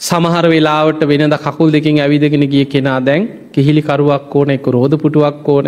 [0.00, 5.66] සමහර වෙලාවට වෙනද කකුල් දෙකින් ඇවිදගෙන ගිය කෙනා දැන් කිහිලිකරුවක් ඕන එක රෝධ පුටුවක් ඕන.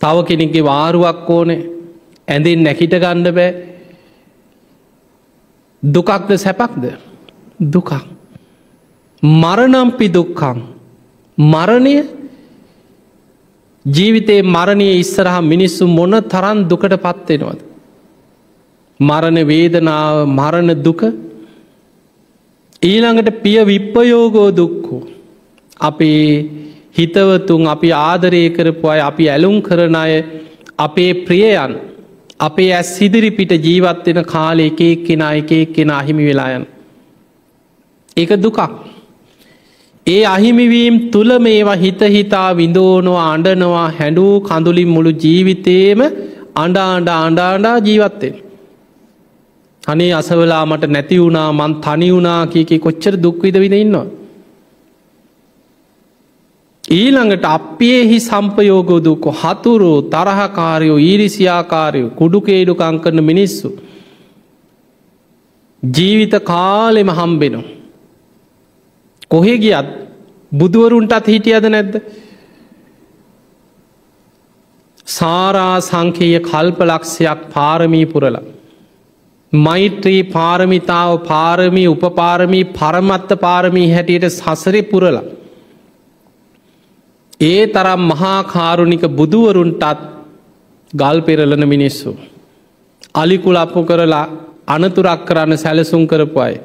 [0.00, 1.50] තව කෙනෙක්ගේ වාරුවක් ඕන.
[2.28, 3.50] ඇඳෙන් නැකිට ගණ්ඩ බෑ.
[5.82, 6.84] දුකක්ද සැපක්ද?
[7.74, 7.90] දුකක්.
[9.22, 10.58] මරණම්පි දුක්කං
[11.38, 11.94] මරණය
[13.96, 17.60] ජීවිතයේ මරණය ඉස්සරහ මිනිස්සු මොන තරන් දුකට පත්වෙනවද.
[19.00, 21.02] මරණ වේදනාව මරණ දුක
[22.82, 25.02] ඊළඟට පිය විප්පයෝගෝ දුක්කෝ.
[25.80, 26.24] අපේ
[26.98, 30.12] හිතවතුන් අපි ආදරය කරපු අය අපි ඇලුම් කරන අය
[30.78, 31.72] අපේ ප්‍රියයන්
[32.40, 36.64] අපේ ඇස් සිදිරිපිට ජීවත්වෙන කාලය එකෙක් කෙන එකෙක් කෙන අහිමි වෙලායන්.
[38.16, 38.58] ඒක දුකක්.
[40.08, 46.00] ඒ අහිමිවීම් තුළ මේවා හිත හිතා විඳෝනවා අඩනවා හැඩූ කඳුලින් මුළු ජීවිතේම
[46.54, 48.36] අඩාන්ඩ අඩාන්ඩා ජීවත්තෙන්.
[49.82, 54.06] අනේ අසවලා මට නැති වුණා මන් තනි වුණා කියක කොච්චර දුක්විද විඳ ඉන්නවා.
[56.84, 63.68] ඊළඟට අපේහි සම්පයෝගෝදුකො හතුරු තරහකාරයෝ ඊරිසියාකාරයෝ කුඩුකේඩුකං කරන මිනිස්සු.
[65.82, 67.77] ජීවිත කාලෙම හම්බෙනවා.
[69.30, 69.88] කොහෙ ගියත්
[70.52, 72.00] බුදුවරුන්ටත් හිටියද නැද්ද.
[75.06, 78.42] සාරා සංකේය කල්ප ලක්ෂයක් පාරමී පුරලා.
[79.52, 85.24] මෛත්‍රී පාරමිතාව පාරමී උපපාරමී පරමත්ත පාරමී හැටියට සසරි පුරලා.
[87.42, 90.02] ඒ තරම් මහාකාරුණික බුදුවරුන්ටත්
[90.92, 92.16] ගල් පෙරලන මිනිස්සු.
[93.14, 94.26] අලිකුල අපපු කරලා
[94.68, 96.58] අනතුරක් කරන්න සැලසුම් කරපු අයි.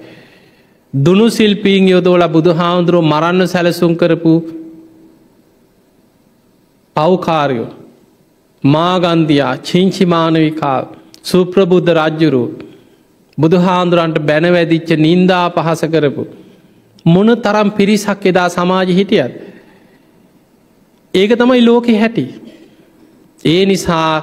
[0.94, 4.34] දුනු සිල්පීන් යොදෝල බුදු හාමුදුරුව මරන්න සැලසුම් කරපු
[6.96, 7.70] පව්කාරයෝ
[8.64, 10.78] මාගන්දයා චිංචිමානවිකා
[11.24, 12.44] සුප්‍රබුද්ධ රජ්ජුරු
[13.38, 16.24] බුදුහාන්දුරන්ට බැනවැදිච්ච නින්දා පහස කරපු.
[17.06, 19.34] මොන තරම් පිරිසක් එදා සමාජ හිටියත්.
[21.14, 22.26] ඒක තමයි ලෝකෙ හැටි.
[23.46, 24.14] ඒ නිසා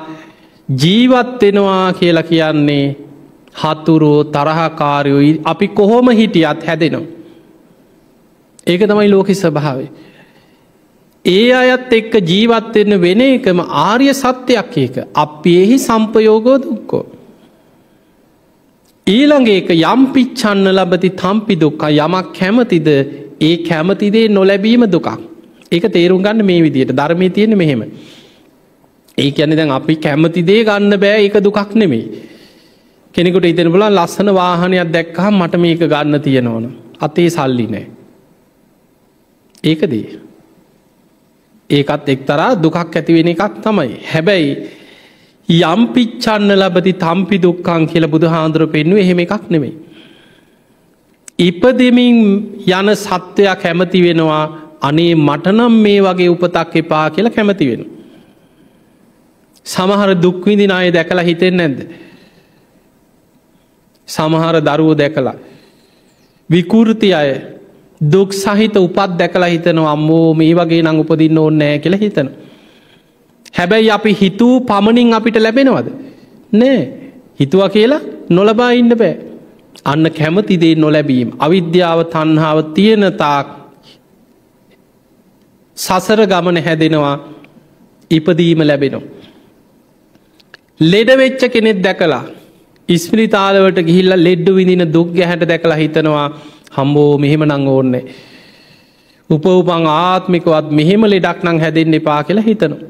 [0.69, 3.10] ජීවත්වෙනවා කියලා කියන්නේ
[3.61, 7.07] හතුරෝ තරහකාරයෝයි අපි කොහොම හිටියත් හැදෙනවා.
[8.67, 9.89] ඒක තමයි ලෝකෙ ස්වභාවේ.
[11.25, 17.05] ඒ අයත් එක්ක ජීවත්වෙන්න වෙන එකම ආර්ය සත්‍යයක් ඒක අපි එහි සම්පයෝගෝ දුක්කෝ.
[19.07, 22.89] ඊළඟ ඒක යම් පිච්චන්න ලබති තම්පි දුක්ක යමක් කැමතිද
[23.41, 25.09] ඒ කැමතිදේ නොලැබීම දුකක්.
[25.73, 27.83] ඒක තේරුම් ගන්න මේ විදියට ධර්මය තියෙන මෙහෙම.
[29.19, 32.05] ඒ ඇන දැන් අපි කැමතිදේ ගන්න බෑ ඒක දුකක් නෙමෙයි.
[33.15, 36.67] කෙනෙකුට ඉතන පුල ලස්සන වාහනයක් දැක්කහම් මට මේක ගන්න තියෙනවන.
[37.01, 37.87] අතේ සල්ලි නෑ.
[39.65, 40.07] ඒකදී.
[41.71, 43.93] ඒකත් එක්තරා දුකක් ඇතිවෙන එකක් තමයි.
[44.13, 44.51] හැබැයි
[45.49, 49.75] යම් පිච්චන්න ලබති තම්පි දුක්කං කියල බුදු හාන්දුර පෙන්නුව එහෙම එකක් නෙමෙයි.
[51.39, 52.17] ඉපදමින්
[52.69, 54.45] යන සත්වයක් කැමති වෙනවා
[54.81, 57.83] අනේ මටනම් මේ වගේ උපතක් එපා කියලා කැමති වෙන.
[59.67, 61.81] සමහර දුක්විදින අය දැකලා හිතෙන් නැද්ද.
[64.15, 65.37] සමහර දරුවෝ දැකලා.
[66.51, 67.31] විකෘති අය
[68.01, 72.29] දුක් සහිත උපත් දැකලා හිතනවා අම්මෝ මේ වගේ නං උපදින්න ඕන්නෑ කියලා හිතන.
[73.59, 75.89] හැබැයි අපි හිතූ පමණින් අපිට ලැබෙනවද.
[76.53, 76.79] නෑ
[77.41, 78.01] හිතුව කියලා
[78.31, 79.15] නොලබා ඉන්න බෑ.
[79.85, 81.29] අන්න කැමතිදේ නොලැබීම.
[81.39, 83.49] අවිද්‍යාව තන්හාාව තියෙන තාක්
[85.77, 87.17] සසර ගමන හැදෙනවා
[88.11, 89.09] ඉපදීම ලැබෙනවා.
[90.81, 92.25] ලෙඩවෙච්ච කෙනෙත් දැකලා
[92.95, 96.27] ඉස්මිරිතාලවට ගිහිල්ල ලෙඩ්ඩු විදින දුක් ගැහැට දැකලා හිතනවා
[96.77, 98.05] හම්බෝ මෙහෙම නං ඕන්නේ.
[99.31, 102.81] උපවපං ආත්මිකවත් මෙහෙම ලෙඩක් නං හැදෙන් එපා කියලා හිතනවා.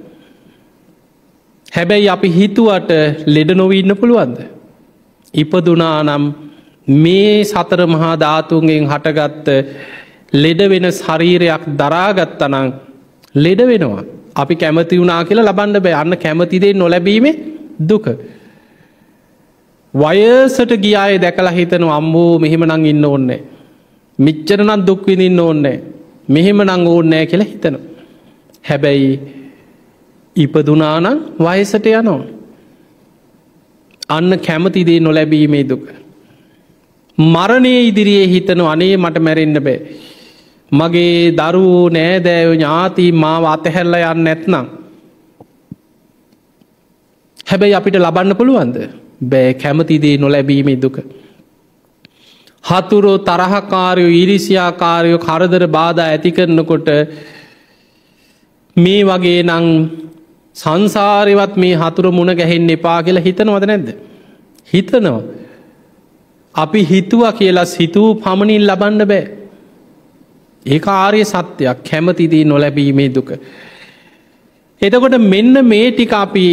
[1.76, 2.90] හැබැයි අපි හිතුවට
[3.34, 4.38] ලෙඩ නොවීන්න පුළුවන්ද.
[5.34, 6.24] ඉපදුනා නම්
[7.04, 9.48] මේ සතර මහා ධාතුන්ගෙන් හටගත්ත
[10.34, 12.72] ලෙඩ වෙන ශරීරයක් දරාගත්තනං
[13.34, 14.04] ලෙඩ වෙනවා.
[14.36, 17.34] අපි කැමති වුනා කියලා ලබන්න බෑ අන්න කැමතිදේ නොලැබීමේ
[17.90, 18.06] දුක.
[19.94, 23.40] වයසට ගියාය දැකලා හිතන අම්බෝ මෙහෙම නං ඉන්න ඕන්නේ.
[24.18, 25.82] මිච්චරනත් දුක්විඳන්න ඕන්නේ.
[26.28, 27.76] මෙහෙම නං ඕන්නෑ කියලා හිතන.
[28.62, 29.10] හැබැයි
[30.36, 32.20] ඉපදුනානං වයසට යනවා.
[34.08, 35.86] අන්න කැමතිදේ නොලැබීමේ දුක.
[37.18, 39.78] මරණය ඉදිරියේ හිතන අනේ මට මැරෙන්න්න බෑ.
[40.72, 44.66] මගේ දරුවෝ නෑදෑයෝ ඥාති මාව අතහැල්ල යන්න නැත්නම්.
[47.50, 48.76] හැබැයි අපිට ලබන්න පුළුවන්ද
[49.20, 50.98] බෑ කැමතිදේ නොලැබීමේ දුක.
[52.64, 56.88] හතුරෝ තරහකාරයෝ ඉරිසියාකාරයෝ කරදර බාධ ඇති කරනකොට
[58.76, 59.66] මේ වගේ නං
[60.54, 63.88] සංසාරවත් මේ හතුර මුණ ගැහෙන් එපා කියලා හිතනවද නැද්ද.
[64.74, 65.22] හිතනවා.
[66.54, 69.24] අපි හිතුව කියලා සිතූ පමණින් ලබන්න බෑ.
[70.66, 73.30] ඒ ආරය සත්‍යයක් කැමතිදී නොලැබීමේ දුක.
[74.82, 76.46] එතකොට මෙන්න මේ ටික අපි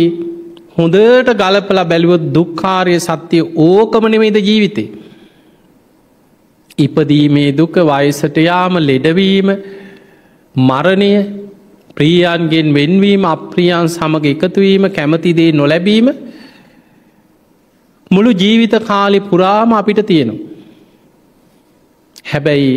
[0.77, 4.89] හොඳට ගලපල බැලුවොත් දුක්කාරය සත්‍යය ඕකමනෙමේද ජීවිතේ.
[6.77, 9.49] ඉපදීමේ දුක වයසටයාම ලෙඩවීම
[10.55, 11.11] මරණය
[11.95, 16.09] ප්‍රියන්ගෙන් වෙන්වීම අප්‍රියන් සමඟ එකතුවීම කැමතිදේ නොලැබීම
[18.11, 20.43] මුළු ජීවිත කාලි පුරාම අපිට තියෙනවා.
[22.31, 22.73] හැබැයි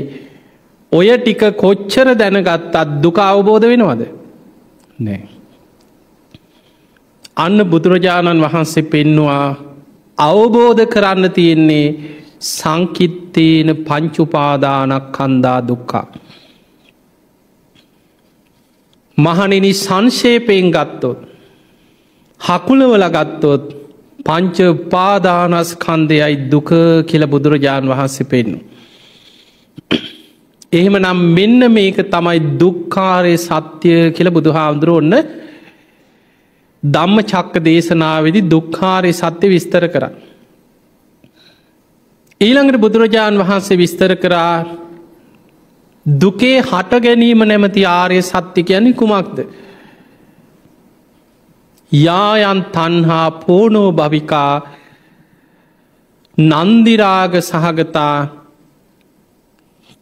[0.93, 4.03] ඔය ටික කොච්චර දැනගත් අත් දුක අවබෝධ වෙනවද
[4.99, 5.40] නෑ.
[7.43, 9.45] අන්න බුදුරජාණන් වහන්සේ පෙන්නවා
[10.19, 11.87] අවබෝධ කරන්න තියෙන්නේ
[12.51, 16.07] සංකිත්තේන පංචුපාදානක් කන්දා දුක්කා.
[19.19, 21.19] මහනෙනි සංශේපයෙන් ගත්තොත්
[22.41, 23.65] හකුලවල ගත්තොත්
[24.27, 24.59] පංච
[24.93, 26.71] පාදානස් කන්දයයි දුක
[27.09, 28.59] කියල බුදුරජාණන් වහන්සේ පෙන්නු.
[30.73, 34.91] එහෙම නම් මෙන්න මේක තමයි දුක්කාරය සත්‍යය කියල බුදුහාමුදුර
[36.83, 40.05] ඔන්න දම්ම චක්ක දේශනාවදි දුක්කාරය සත්‍ය විස්තර කර.
[42.41, 44.65] ඊළඟට බුදුරජාණන් වහන්සේ විස්තර කරා
[46.07, 49.47] දුකේ හට ගැනීම නැමති ආරය සත්‍ය කියන්නේ කුමක්ද.
[51.93, 54.63] යායන් තන්හා පෝනෝ භවිකා
[56.39, 58.29] නන්දිරාග සහගතා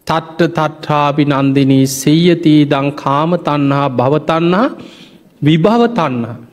[0.06, 4.68] තට්ට තට්ඨාපි නන්දිනී සෙය්‍යතී දං කාම තන්හා භවතන්නා
[5.42, 6.47] විභවතන්නා.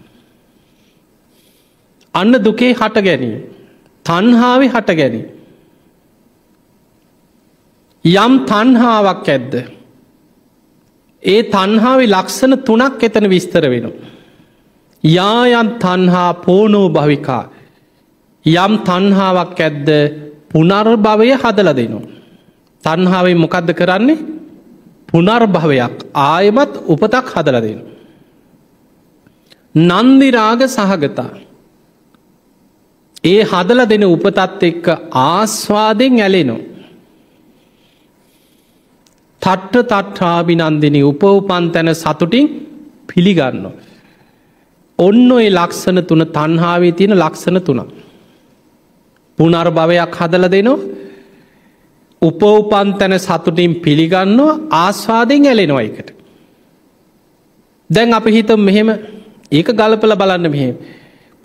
[2.16, 3.38] අන්න දුකේ හට ගැනී.
[4.06, 5.26] තන්හාාව හට ගැනී.
[8.06, 9.54] යම් තන්හාාවක් ඇද්ද.
[11.24, 13.88] ඒ තන්හාාව ලක්ෂණ තුනක් එතන විස්තර වෙන.
[15.04, 17.44] යායන් තන්හා පෝනෝ භවිකා
[18.46, 19.90] යම් තන්හාාවක් ඇද්ද
[20.52, 22.08] පුනර්භවය හදල දෙනවා.
[22.84, 24.24] තන්හාාවෙන් මොකක්ද කරන්නේ
[25.10, 27.80] පුනර්භවයක් ආයමත් උපතක් හදල දෙන.
[29.76, 31.45] නන්දිරාග සහගතා
[33.26, 34.88] ඒ හදල දෙන උපතත් එක්ක
[35.24, 36.62] ආස්වාදෙන් ඇලෙනවා.
[39.42, 42.46] තට්ට තට්ඨාබිනන්දිනි උපවපන් තැන සතුටින්
[43.10, 43.66] පිළිගන්න.
[45.00, 47.82] ඔන්න ඔය ලක්ෂණ තුන තන්හාාවේ තියෙන ලක්ෂණ තුන.
[49.38, 50.80] පුනර් භවයක් හදල දෙනවා
[52.22, 56.08] උපවපන් තැන සතුටින් පිළිගන්නවා ආස්වාදෙන් ඇලෙනවා එකට.
[57.90, 58.90] දැන් අපි හිත මෙහෙම
[59.52, 60.76] ඒක ගලපල බලන්න මෙහෙම.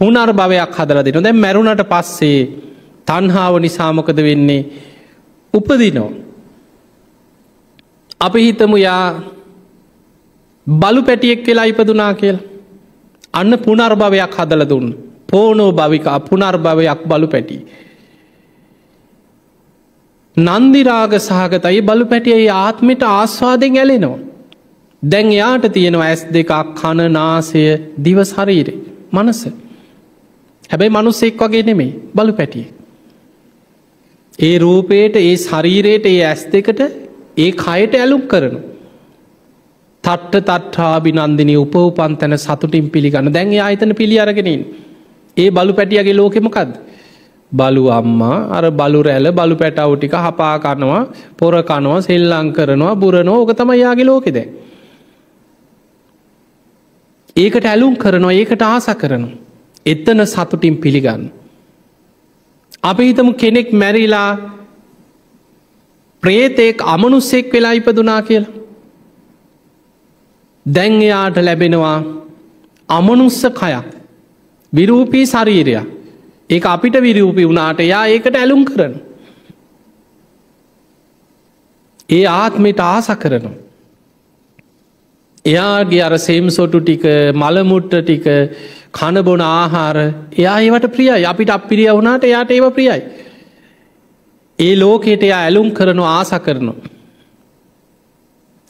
[0.01, 2.38] පුනර් භවයක් හදල දෙන දැන් මැරුණට පස්සේ
[3.07, 4.62] තන්හාාව නිසාමකද වෙන්නේ
[5.55, 6.11] උපදිනෝ.
[8.20, 9.05] අපි හිතමු යා
[10.66, 12.46] බලු පැටියෙක් වෙලා ඉපදුනා කියලා.
[13.34, 14.88] අන්න පුනර්භවයක් හදල දුන්න.
[15.28, 17.59] පෝනෝ භවික පුනර්භවයක් බලු පැටි.
[20.36, 24.18] නන්දිරාග සහගතයි බලු පැටියයි ආත්මට ආස්වාදෙන් ඇලෙනවා.
[25.03, 27.62] දැන් යාට තියෙනවා ඇස් දෙකක් කණ නාසය
[28.05, 28.78] දිවශරීරේ
[29.12, 29.42] මනස.
[30.70, 32.66] හැබැයි මනුස්සෙක් වගේ නෙමේ බලු පැටිය.
[34.38, 36.80] ඒ රූපයට ඒ ශරීරයට ඒ ඇස් දෙකට
[37.36, 38.60] ඒ කයට ඇලුම් කරනු.
[40.04, 43.32] තට්ට තට්ටාබි නන්දිනී උපවපන් තැන සතුටින් පිළිගන්න.
[43.32, 44.62] දැන් ආයතන පිළි අරගෙනින්
[45.36, 46.72] ඒ බලු පැටියගේ ලෝකෙමකක්ද
[47.52, 51.02] බලු අම්මා අර බලු රැල බලු පැටව් ටික හපා කනවා
[51.36, 54.38] පොර කනවා සෙල්ලං කරනවා බුරනෝ ඕක තම යාගේ ලෝකෙද
[57.36, 59.49] ඒකට ඇලුම් කරනවා ඒකට ආස කරනවා.
[59.86, 61.22] එතන සතුටින් පිළිගන්න
[62.82, 64.30] අපි හිතමු කෙනෙක් මැරිලා
[66.22, 68.58] ප්‍රේතෙක් අමනුස්සෙක් වෙලා ඉපදුනා කියලා
[70.66, 71.96] දැන් එයාට ලැබෙනවා
[72.88, 73.88] අමනුස්ස කයක්
[74.72, 76.00] විරූපී ශරීරයක්
[76.50, 78.94] ඒ අපිට විරූපි වුණාට යා ඒකට ඇලුම් කරන.
[82.08, 83.54] ඒ ආත්මට ආස කරනවා.
[85.44, 87.04] එයාගේ අර සේම් සොටු ටික
[87.34, 88.26] මළමුට්ට ටික
[88.95, 89.97] කණබොන ආහාර
[90.34, 93.01] එයා ඒවට ප්‍රියයි අපිට අපිරිය වුණාට එයාට ඒව ප්‍රියයි.
[94.59, 96.78] ඒ ලෝකයට එයා ඇලුම් කරනු ආස කරනවා.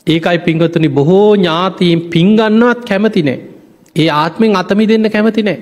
[0.07, 3.39] ඒකයි පිංගතුනි බොහෝ ඥාතීන් පිංගන්නවත් කැමතිනේ.
[3.97, 5.59] ඒ ආත්මෙන් අතමි දෙන්න කැමතිනේ.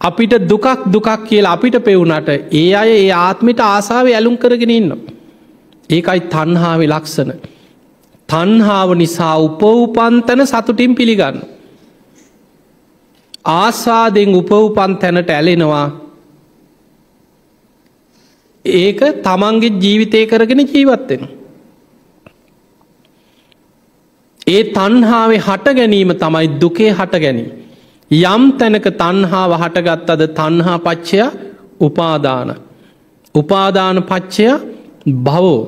[0.00, 4.92] අපිට දුකක් දුකක් කියලා අපිට පෙවුනට ඒ අය ඒ ආත්මිට ආසාාව ඇලුම් කරගෙන ඉන්න.
[5.90, 7.30] ඒකයි තන්හාාව ලක්සන.
[8.28, 11.55] තන්හාාව නිසා උපවපන්තැන සතුටින් පිළිගන්න.
[13.46, 15.86] ආස්වාදෙන් උපවපන් තැනට ඇලෙනවා
[18.64, 21.22] ඒක තමන්ගේ ජීවිතය කරගෙන ජීවත්වෙන.
[24.46, 27.50] ඒ තන්හාාවේ හට ගැනීම තමයි දුකේ හට ගැනීම.
[28.10, 31.18] යම් තැනක තන්හාාව හටගත්තද තන්හා පච්චය
[31.80, 32.48] උපාදාන.
[33.34, 34.46] උපාදාන පච්චය
[35.24, 35.58] බවෝ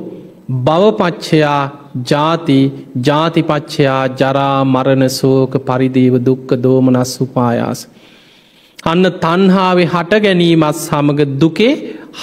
[0.66, 1.62] බවපච්චයා
[2.04, 2.58] ජාති
[3.00, 7.80] ජාතිපච්චයා ජරා මරණ සෝක පරිදීව දුක්ක දෝමනස් උපායාස.
[8.86, 11.72] අන්න තන්හාාවේ හට ගැනීමත් සමඟ දුකේ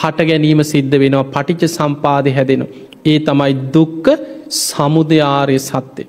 [0.01, 2.67] හට ගැනීම සිද්ධ වෙනවා පටිච සම්පාදය හැදෙන.
[3.05, 4.05] ඒ තමයි දුක්ක
[4.49, 6.07] සමුදයාරය සත්තේ.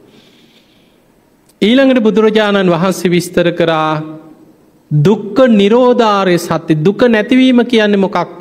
[1.62, 4.03] ඊළඟට බුදුරජාණන් වහන්සේ විස්තර කරා
[4.91, 8.41] දුක්ක නිරෝධාරය සත්‍ය දුක නැතිවීම කියන්නේ මොකක්ද.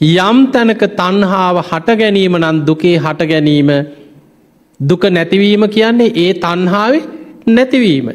[0.00, 3.70] යම් තැනක තන්හාාව හට ගැනීම නම් දුකේ හට ගැනීම
[4.80, 6.94] දුක නැතිවීම කියන්නේ ඒ තන්හාාව
[7.48, 8.08] නැතිවීම.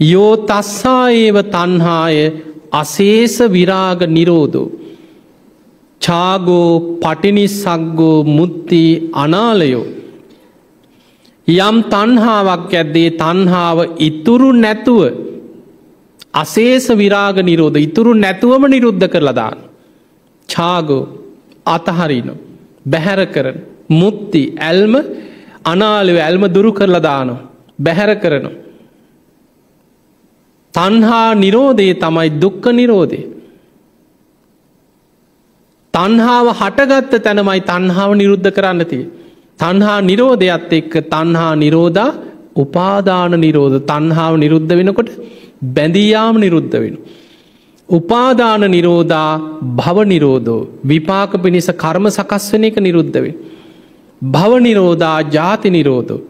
[0.00, 2.16] යෝ තස්සා ඒව තන්හාය
[2.72, 4.72] අසේස විරාග නිරෝධෝ.
[6.00, 9.86] චාගෝ පටිනිසක්ගෝ මුත්ති අනාලයෝ
[11.48, 15.02] යම් තන්හාාවක් ඇද්දේ තන්හාාව ඉතුරු නැතුව
[16.34, 19.65] අසේස විරාග නිරෝධ ඉතුරු නැතුවම නිරුද්ධ කරලදාන්න.
[20.56, 21.02] චාගෝ
[21.66, 22.28] අතහරින
[22.86, 23.56] බැහැර කරන
[23.90, 24.94] මුත්ති ඇල්ම
[25.64, 27.30] අනාලව ඇල්ම දුරු කරලදාන
[27.78, 28.46] බැහැර කරන.
[30.74, 33.20] තන්හා නිරෝධයේ තමයි දුක්ක නිරෝධය.
[35.94, 39.04] තන්හාාව හටගත්ත තැනමයි තන්හාාව නිරුද්ධ කරන්නතිය.
[39.58, 42.10] තන්හා නිරෝධයත් එක්ක තන්හා නිරෝධා
[42.56, 45.10] උපාදාන නිරෝධ තන්හාාව නිරුද්ධ වෙනකොට
[45.76, 46.96] බැඳීයාම නිරුද්ධ වෙන.
[47.88, 49.38] උපාදාන නිරෝධා
[49.78, 53.34] භව නිරෝධෝ විපාක පිණිස කර්ම සකස් වන එක නිරුද්ධවෙන්.
[54.22, 56.20] භව නිරෝධා ජාති නිරෝධෝ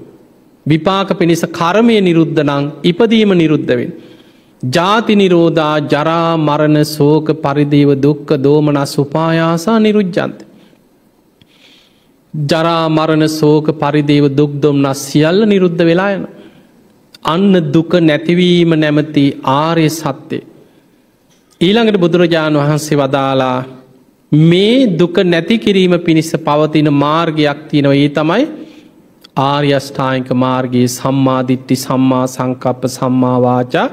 [0.67, 3.93] විපාක පිණිස කර්මය නිරුද්ධ නං ඉපදීම නිරුද්ධවෙන්.
[4.63, 10.39] ජාති නිරෝධා ජරා මරණ සෝක පරිදිව දුක්ක දෝමනස් උපායාසා නිරුද්ධන්ත.
[12.35, 16.27] ජරා මරණ සෝක පරිදේව දුක්දොම්නස් සියල්ල නිරුද්ධ වෙලායන.
[17.25, 20.43] අන්න දුක නැතිවීම නැමති ආරය සත්‍යය.
[21.61, 23.65] ඊළඟට බුදුරජාණන් වහන්සේ වදාලා
[24.33, 28.43] මේ දුක නැති කිරීම පිණිස පවතින මාර්ගයක් තියනව ඒ තමයි
[29.43, 33.87] ආර්යෂ්ඨායික මාර්ගයේ සම්මාධිට්ටි සම්මා සංකප්ප සම්මාවාචා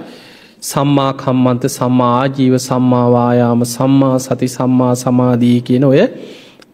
[0.63, 6.03] සම්මා කම්මන්ත සම්මා ආජීව සම්මාවායාම සම්මා සති සම්මා සමාධී කියන ඔය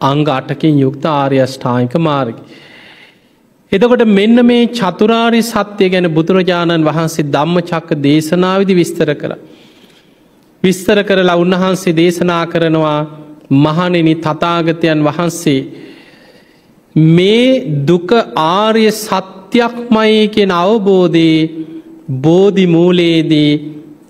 [0.01, 2.35] අංග අටකින් යුක්ත ආර්යෂ්ඨායික මාර්ග.
[3.71, 9.33] එතකොට මෙන්න මේ චතුරාරි සත්‍යය ගැන බුදුරජාණන් වහන්සේ ධම්ම චක්ක දේශනාවිදි විස්තර කර.
[10.63, 12.99] විස්තර කරලා උන්වහන්සේ දේශනා කරනවා
[13.57, 15.61] මහනෙනි තතාගතයන් වහන්සේ
[17.15, 17.47] මේ
[17.85, 21.49] දුක ආර්ය සත්‍යයක්මයි කියෙන අවබෝධයේ
[22.21, 23.51] බෝධි මූලයේදී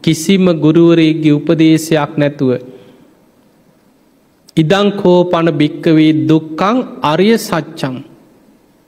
[0.01, 2.51] කිසිම ගුරුවරේගේ උපදේශයක් නැතුව
[4.57, 7.95] ඉදංකෝ පන භික්කවේ දුක්කං අරිය සච්චං.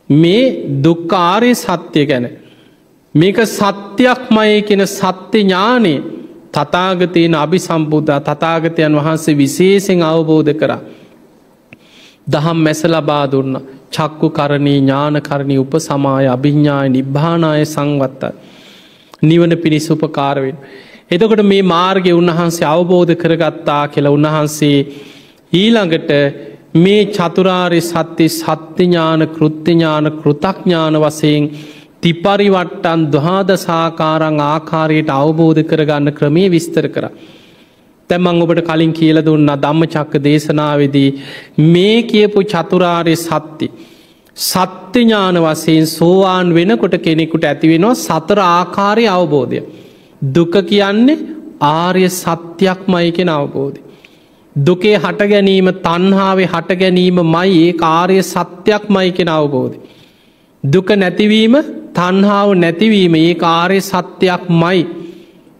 [0.10, 0.44] මේ
[0.84, 2.26] දුක්කාරය සත්‍යය ගැන.
[3.16, 6.00] මේක සත්‍යයක් මය කෙන සත්‍ය ඥානේ
[6.54, 10.72] තතාගතයෙන් අභි සම්බුද්ධ තතාගතයන් වහන්සේ විශේෂෙන් අවබෝධ කර.
[12.28, 13.54] දහම් මැස ලබා දුන්න
[13.92, 18.24] චක්කු කරණී ඥානකරණී උප සමාය අභිඤ්ඥාය නිබ්භානාය සංවත්ත.
[19.24, 20.58] නිවන පිණිස් උපකාරවෙන්.
[21.12, 24.78] එතකොට මේ මාර්ගය උන්වහන්සේ අවබෝධ කරගත්තා කියලා උන්වහන්සේ
[25.54, 26.12] ඊළඟට
[26.76, 31.50] මේ චතුරාරි සත්‍යය සත්‍යඥාන කෘත්තිඥාන කෘතඥාන වසයෙන්
[32.04, 37.06] තිපරිවට්ටන් දහාදසාකාරං ආකාරයට අවබෝධ කරගන්න ක්‍රමේ විස්තර කර.
[38.10, 41.10] තැමං ඔබට කලින් කියල දුන්න ධම්ම චක්ක දේශනාවදී
[41.68, 43.70] මේ කියපු චතුරාරය සත්‍යය.
[44.38, 49.62] සත්‍යඥාන වසයෙන් සෝවාන් වෙනකොට කෙනෙකුට ඇතිවෙනවා සතර ආකාරය අවබෝධය.
[50.36, 51.22] දුක කියන්නේ
[51.62, 53.82] ආර්ය සත්‍යයක් මයිකෙන අවබෝධය.
[54.56, 59.80] දුකේ හට ගැනීම තන්හාාවේ හට ගැනීම මයි ඒ කාරය සත්‍යයක් මයිකෙන අවබෝධය.
[60.64, 61.56] දුක නැතිවීම
[61.94, 64.82] තන්හාාව නැතිවීම ඒ කාරය සත්‍යයක් මයි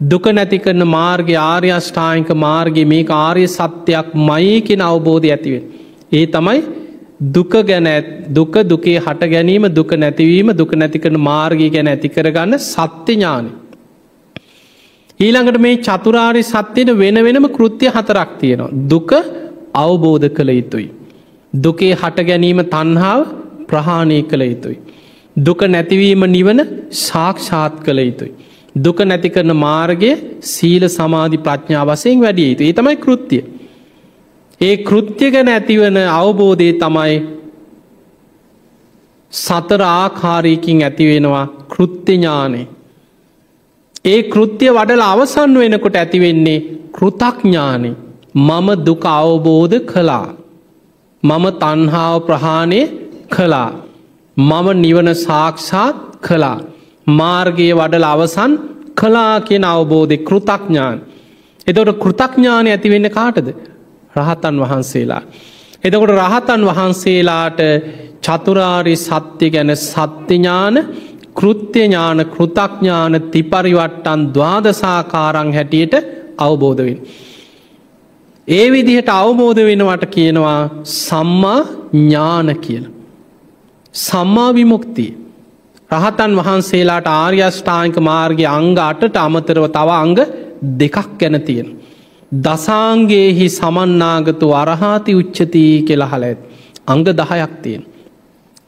[0.00, 5.64] දුක නැති කරන මාර්ග ආර්යෂ්ඨායික මාර්ගය මේ ආර්ය සත්‍යයක් මයකෙන අවබෝධය ඇතිවෙන්.
[6.12, 6.62] ඒ තමයි
[7.32, 7.88] දුක ගැන
[8.28, 13.52] දුක දුකේ හට ගැනීම දුක නැතිවීම දුක නැති කරන මාර්ගය ගැන ඇති කරගන්න සත්‍ය ඥානි.
[15.20, 18.72] ඊළඟට මේ චතුරාරි සත්‍යයට වෙන වෙනම කෘත්‍ය හතරක් තියෙනවා.
[18.88, 19.12] දුක
[19.74, 20.90] අවබෝධ කළ යුතුයි.
[21.54, 23.41] දුකේ හට ගැනීම තන්හාාව
[23.72, 24.78] ප්‍රහාණය කළ යුතුයි.
[25.36, 26.60] දුක නැතිවීම නිවන
[27.00, 28.32] සාක්ෂාත් කළ යුතුයි.
[28.76, 30.12] දුක නැති කරන මාර්ගය
[30.42, 33.42] සීල සමාධි ප්‍රඥා වසයෙන් වැඩිය යුතු ඒ තමයි කෘත්තිය.
[34.60, 37.16] ඒ කෘත්‍ය ගැන ඇතිවන අවබෝධය තමයි
[39.32, 42.66] සතර ආකාරයකින් ඇතිවෙනවා කෘත්තිඥානේ.
[44.04, 46.58] ඒ කෘත්‍ය වඩල අවසන් වෙනකොට ඇතිවෙන්නේ
[46.92, 47.90] කෘතඥානෙ
[48.38, 50.28] මම දුක අවබෝධ කළා.
[51.22, 52.80] මම තන්හාාව ප්‍රහාණය
[53.32, 53.70] කළා.
[54.36, 56.58] මම නිවන සාක්ෂාත් කළා.
[57.10, 58.52] මාර්ගයේ වඩල අවසන්
[58.94, 60.98] කලා කියෙන අවබෝධය කෘතඥාන්.
[61.66, 63.48] එතවට කෘතඥානය ඇතිවෙන්න කාටද
[64.14, 65.22] රහතන් වහන්සේලා.
[65.84, 67.60] එතකොට රහතන් වහන්සේලාට
[68.22, 70.76] චතුරාරි සත්‍ය ගැන සත්‍යඥාන
[71.34, 75.94] කෘත්‍යඥාන කෘතඥාන තිපරිවට්ටන් දවාදසාකාරං හැටියට
[76.38, 76.98] අවබෝධවෙන්.
[78.48, 80.60] ඒ විදිහට අවබෝධ වෙනවට කියනවා
[80.96, 81.60] සම්මා
[81.94, 82.84] ඥාන කියල.
[83.94, 85.10] සම්මා විමුක්තිය.
[85.90, 90.16] රහතන් වහන්සේලාට ආර්යෂ්ඨාංක මාර්ගය අංග අටට අමතරව තව අංග
[90.74, 91.68] දෙකක් ගැන තියෙන.
[92.32, 96.40] දසාන්ගේහි සමන්නාගතු අරහාති උච්චතිී කියලා හල ඇත්.
[96.86, 97.82] අංග දහයක් තියෙන.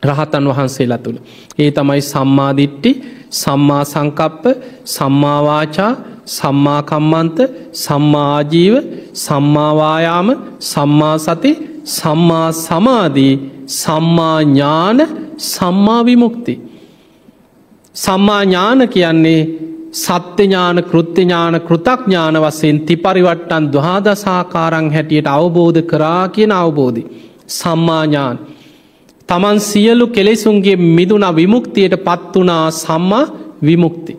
[0.03, 1.19] රහතන් වහන්සේලා තුළ.
[1.59, 2.93] ඒ තමයි සම්මාධිට්ටි
[3.33, 4.45] සම්මා සංකප්ප
[4.87, 5.93] සම්මාවාචා
[6.27, 7.39] සම්මාකම්මන්ත
[7.75, 8.75] සම්මාජීව
[9.17, 10.29] සම්මාවායාම
[10.63, 11.53] සම්මා සති
[11.87, 13.35] සම්මා සමාදී
[13.67, 14.99] සම්මාඥාන
[15.39, 16.55] සම්මාවිමුක්ති.
[17.95, 19.41] සම්මා ඥාන කියන්නේ
[19.93, 27.07] සත්‍යඥාන කෘත්‍යඥාන කෘතඥාන වසයෙන් තිපරිවට්ටන් දහාදසාකාරං හැටියට අවබෝධ කරා කියන අවබෝධි.
[27.49, 28.39] සම්මාඥාන.
[29.29, 33.27] තමන් සියලු කෙලෙසුන්ගේ මිදුන විමුක්තියට පත්වනා සම්මා
[33.63, 34.19] විමුක්ති.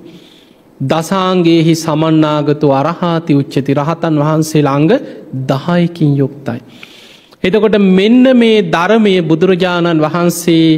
[0.81, 4.91] දසාන්ගේහි සමන්නාගතු අරහාති උච්චති රහතන් වහන්සේ ළඟ
[5.47, 6.59] දහයකින් යුක්තයි.
[7.45, 10.69] එතකොට මෙන්න මේ ධරමය බුදුරජාණන් වහන්සේ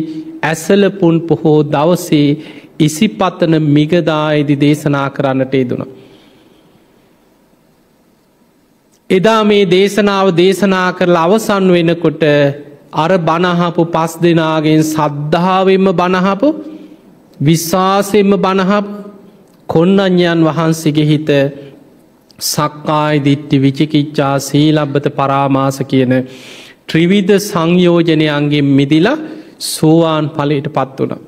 [0.43, 2.28] ඇසලපුන් පොහෝ දවසේ
[2.80, 5.84] ඉසිපත්තන මිගදායිදි දේශනා කරන්නට යෙදුණ.
[9.09, 12.24] එදා මේ දේශනාව දේශනා කරලා අවසන් වෙනකොට
[12.95, 16.49] අර බණහපු පස් දෙනාගෙන් සද්ධාවෙන්ම බණහපු
[17.39, 18.86] විශ්වාසෙන්ම බණහප
[19.70, 21.30] කොන්නඥයන් වහන්සේගේ හිත
[22.40, 26.14] සක්කායි දිට්ටි විචිකිච්චා සීලබ්බත පරාමාස කියන
[26.88, 29.18] ත්‍රිවිධ සංයෝජනයන්ගේ මිදිලා
[29.60, 31.20] සෝවාන් පලට පත් වනා.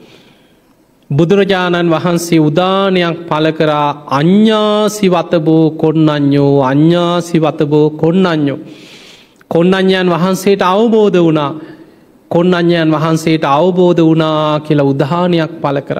[1.09, 8.59] බුදුරජාණන් වහන්සේ උදානයක් පලකරා අඥ්ඥාසිවතබෝ කොන්නඥෝ අඥ්ඥාසිවතබෝ කොන්නඥෝ.
[9.47, 11.51] කොන්නඥයන් වහන්සේට අවබෝධ වුණා
[12.31, 15.99] කොන්නඥයන් වහන්සේට අවබෝධ වනා කියලා උදානයක් පල කර.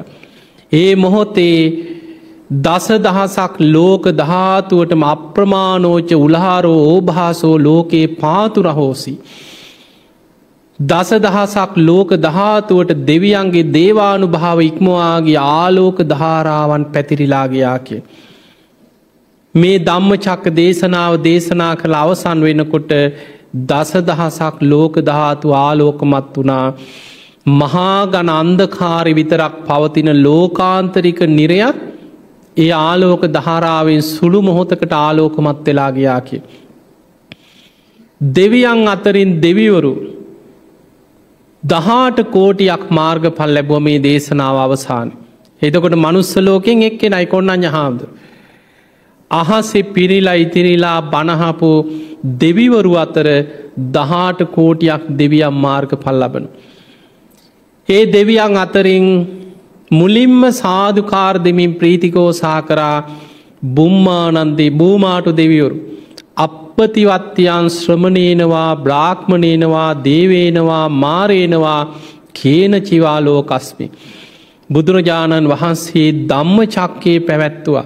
[0.72, 1.99] ඒ මොහොතේ
[2.50, 9.14] දස දහසක් ලෝක ධාතුවටම අප්‍රමාණෝච උල්හාරෝ ඕභාසෝ ලෝකයේ පාතුරහෝසි.
[10.80, 18.02] දස දහසක් ලෝක දහතුවට දෙවියන්ගේ දේවානු භාව ඉක්මවාගේ ආලෝක ධාරාවන් පැතිරිලාගයා කිය.
[19.56, 22.96] මේ ධම්ම චක්ක දේශනාව දේශනා කළ අවසන් වෙනකොට
[23.66, 26.66] දස දහසක් ලෝක ධාතු ආලෝකමත් වනා
[27.54, 31.89] මහාගන අන්දකාරි විතරක් පවතින ලෝකාන්තරික නිරයක්
[32.60, 36.42] ඒ ආලෝක ධාරාවෙන් සුළු මොහොතකට ආලෝකමත් වෙලාගයා කිය.
[38.22, 39.94] දෙවියන් අතරින් දෙවිවරු
[41.64, 45.10] දහාට කෝටියක් මාර්ග පල් ලැබුව මේ දේශනාව අවසාන.
[45.62, 48.10] එතකොට මනුස්සලෝකෙන් එක්කෙ නයිකොන්නඥ හාමුදුර.
[49.32, 51.72] අහසේ පිරිලා ඉතිරිලා බණහපු
[52.40, 53.28] දෙවිවරු අතර
[53.92, 56.46] දහාට කෝටියක් දෙවියම් මාර්ග පල් ලබන.
[57.90, 59.06] ඒ දෙවියන් අතරින්
[59.92, 62.98] මුලින්ම සාධකාර දෙමින් ප්‍රීතිකෝසා කරා
[63.76, 65.78] බුම්මානන්දේ භූමාටු දෙවියවරු.
[66.38, 71.82] අපපතිවත්්‍යයන් ශ්‍රමණයනවා බ්‍රාහ්මණයනවා දේවේනවා මාරේනවා
[72.34, 73.88] කේන චිවාලෝ කස්මි.
[74.70, 77.86] බුදුරජාණන් වහන්සේ දම්ම චක්කයේ පැවැත්තුවා.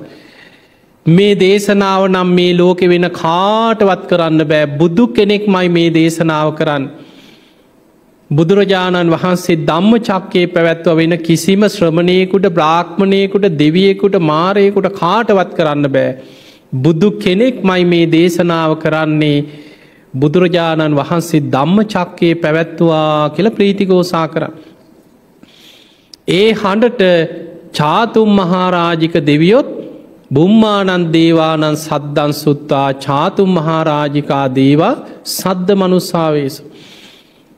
[1.06, 6.86] මේ දේශනාව නම් මේ ලෝකෙ වෙන කාටවත් කරන්න බෑ බුදු කෙනෙක් මයි මේ දේශනාව කරන්න.
[8.34, 16.14] බුදුරජාණන් වහන්සේ දම්ම චක්කයේ පැවැත්ව වෙන කිසිම ශ්‍රමණයකුට බ්‍රාහ්මණයකුට දෙවියෙකුට මාරයකුට කාටවත් කරන්න බෑ.
[16.76, 19.38] බුදු කෙනෙක් මයි මේ දේශනාව කරන්නේ
[20.14, 24.44] බුදුරජාණන් වහන්සේ දම්ම චක්කයේ පැවැත්තුවා කියල ප්‍රීතිකෝසා කර.
[26.34, 27.04] ඒ හඬට
[27.74, 29.70] චාතුම් මහාරාජික දෙවියොත්
[30.32, 34.94] බුම්මානන් දේවානන් සද්දන් සුත්තා චාතුම් මහාරාජිකා දේවා
[35.32, 36.64] සද්ධ මනුස්සාවේසු.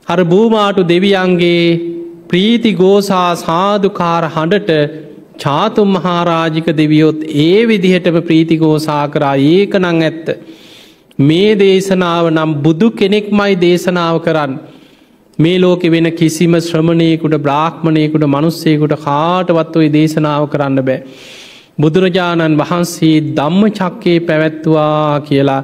[0.07, 1.61] අර භූමාටු දෙවියන්ගේ
[2.30, 5.02] ප්‍රීති ගෝසා සාධකාර හඬට
[5.38, 10.27] චාතුම් මහාරාජික දෙවියොත් ඒ විදිහටම ප්‍රීතිගෝසා කරා ඒක නං ඇත්ත.
[11.19, 14.53] මේ දේශනාව නම් බුදු කෙනෙක් මයි දේශනාව කරන්න.
[15.40, 20.99] මේ ලෝකෙ වෙන කිසිම ශ්‍රමණයකුට බ්‍රාහ්මණයකුට මනුස්සයකුට කාටවත් ඔයි දේශනාව කරන්න බෑ.
[21.80, 25.61] බුදුරජාණන් වහන්සේ දම්ම චක්කේ පැවැත්තුවා කියලා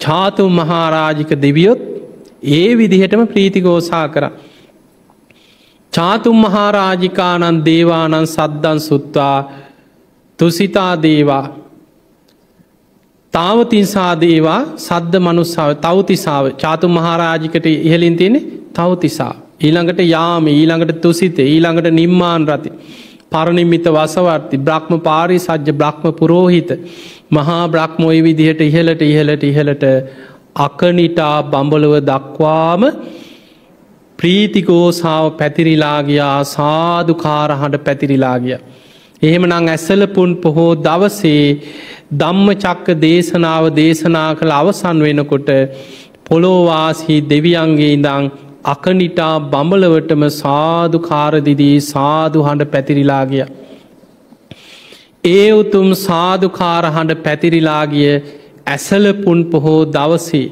[0.00, 1.93] චාතුම් මහාරාජික දෙවියොත්
[2.52, 4.24] ඒ විදිහටම ප්‍රීතිගෝසා කර.
[5.92, 9.38] චාතුම් මහාරාජිකානන් දේවානන් සද්දන් සුත්වා
[10.38, 11.44] තුසිතා දේවා
[13.34, 18.40] තාවතින්සා දේවා සද්ධ මනුස්සාව තවතිසාාව චාතුම් මහාරාජිකට ඉහලින් තියෙනෙ
[18.74, 19.34] තවතිසා.
[19.60, 22.70] ඊළඟට යාම ඊළඟට තුසිත ඊළඟට නිම්මාන් රති.
[23.30, 26.70] පරණිමිත වසවර්ති බ්‍රහ්ම පාරි සජ්‍ය බ්‍රහ්ම පුරෝහිත
[27.30, 29.84] මහා බ්‍රහ්මොයි විදිහට ඉහලට ඉහලට ඉහලට
[30.56, 32.82] අකනිටා බඹලව දක්වාම
[34.18, 38.58] ප්‍රීතිකෝසාාව පැතිරිලාගයා සාධකාරහඬ පැතිරිලාගිය.
[39.22, 41.42] එහෙම නං ඇසලපුන් පොහෝ දවසේ
[42.12, 45.50] දම්ම චක්ක දේශනාව දේශනා කළ අවසන් වෙනකොට
[46.24, 48.30] පොලෝවාසී දෙවියන්ගේ ඉඳං
[48.66, 53.44] අකනිටා බඹලවටම සාධකාරදිදී සාධු හඬ පැතිරිලාගිය.
[55.24, 58.14] ඒ උතුම් සාධකාරහඬ පැතිරිලාගිය
[58.66, 60.46] ඇසලපුන් පොහෝ දවසේ.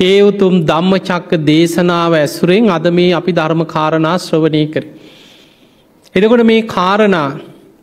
[0.00, 4.84] ඒ උතුම් ධම්ම චක්ක දේශනාව ඇසුරෙන් අද මේ අපි ධර්ම කාරණා ශ්‍රවණය කර.
[6.14, 7.28] එදකොට මේ කාරණා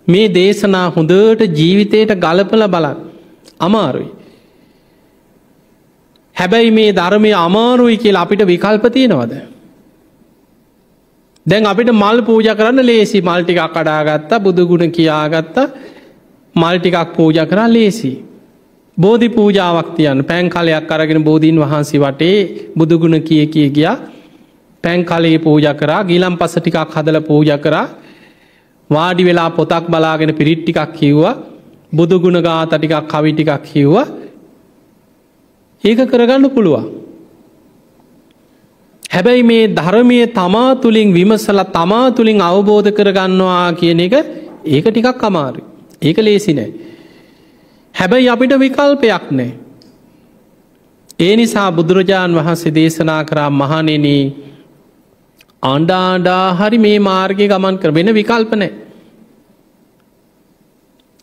[0.07, 2.97] මේ දේශනා හොඳට ජීවිතයට ගලපල බලන්
[3.59, 4.09] අමාරුයි.
[6.35, 9.33] හැබැයි මේ ධර්මය අමාරුයි කියලා අපිට විකල්පතියනවද.
[11.45, 15.67] දැන් අපිට මල් පූජ කරන්න ලේසි මල්ටිකක් කඩාගත්තා බුදුගුණ කියාගත්තා
[16.55, 18.13] මල්ටිකක් පූජ කරා ලේසි.
[18.97, 22.37] බෝධි පූජාවක් තියන්න පැන් කලයක් අරගෙන බෝධීන් වහන්සේ වටේ
[22.75, 23.95] බුදුගුණ කිය කිය ගියා
[24.83, 27.85] පැන් කලයේ පූජ කරා ගිලම් පස ටිකක් හදල පූජ කරා
[28.89, 31.35] වාඩි වෙලා පොතක් බලාගෙන පිරිට්ටිකක් කිව්වා
[31.93, 34.05] බුදුගුණ ගාත ටිකක් කවි ටිකක් කිව්වා
[35.83, 36.85] ඒක කරගන්න පුළුවන්.
[39.11, 44.15] හැබැයි මේ ධර්මය තමා තුළින් විමසල තමා තුළින් අවබෝධ කරගන්නවා කියන එක
[44.65, 45.61] ඒක ටිකක් අමාරු.
[46.01, 46.71] ඒක ලේසි නෑ.
[47.97, 49.51] හැබැයි අපිට විකල්පයක් නෑ.
[51.19, 54.07] ඒ නිසා බුදුරජාණන් වහන්සේ දේශනා කරා මහනෙන
[55.63, 58.71] අන්ඩාඩා හරි මේ මාර්ගය ගමන් කර වෙන විකල්පනෑ.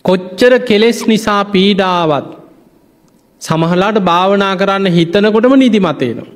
[0.04, 2.30] කොච්චර කෙලෙස් නිසා පීඩාවත්
[3.42, 6.30] සමහලාට භාවනා කරන්න හිතනකොටම නිදිමතේනවා.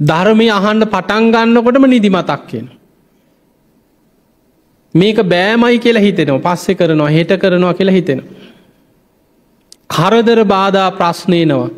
[0.00, 2.68] ධර්මය අහන්ඩ පටන්ගන්නකොටම නිදිමතක් කියෙන.
[4.94, 8.22] මේක බෑමයි කියලා හිතෙනවා පස්සෙ කරනවා හෙට කරනවා කියලා හිතෙන.
[9.90, 11.70] කරදර බාධා ප්‍රශ්නයනවා.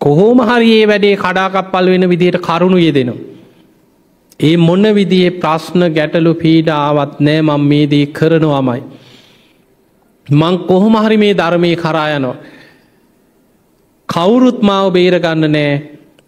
[0.00, 3.22] කොහෝම හරි ඒ වැඩේ කඩාකප්පල් වෙන විදියට කරුණු යෙදෙනවා.
[4.40, 8.82] ඒ මොන්න විදියේ ප්‍රශ්න ගැටලු පීඩාවත් නෑ මං මේදී කරනවාමයි.
[10.26, 12.36] මං කොහොම හරි මේ ධර්මය කරායනවා.
[14.08, 15.72] කවුරුත් මාව බේරගන්න නෑ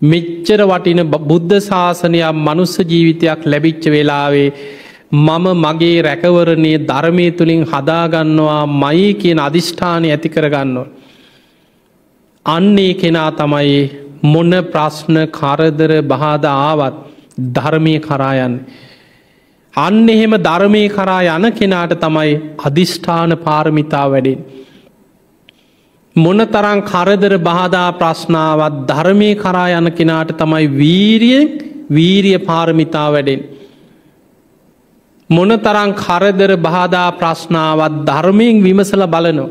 [0.02, 4.48] මෙච්චර වටින බුද්ධ ශාසනයක් මනුස්ස ජීවිතයක් ලැබිච්ච වෙලාවේ
[5.10, 10.86] මම මගේ රැකවරණය ධර්මය තුළින් හදාගන්නවා මයි කියන අධිෂ්ඨානය ඇති කරගන්නවා.
[12.46, 13.90] අන්නේ කෙනා තමයි
[14.24, 16.94] මොන ප්‍රශ්න කරදර බාධ ආවත්
[17.38, 18.54] ධර්මය කරායන්.
[19.74, 24.44] අන්න එහෙම ධර්මය කරා යන කෙනාට තමයි අධිෂ්ඨාන පාරමිතා වැඩෙන්.
[26.16, 31.48] මොන තරං කරදර බාධා ප්‍රශ්නාවත් ධර්මය කරා යන කෙනාට තමයි වීරියෙන්
[31.90, 33.55] වීරිය පාරමිතා වැඩෙන්.
[35.30, 39.46] මොන තරං කරදර බාධා ප්‍රශ්නාවත් ධර්මයෙන් විමසල බලනො.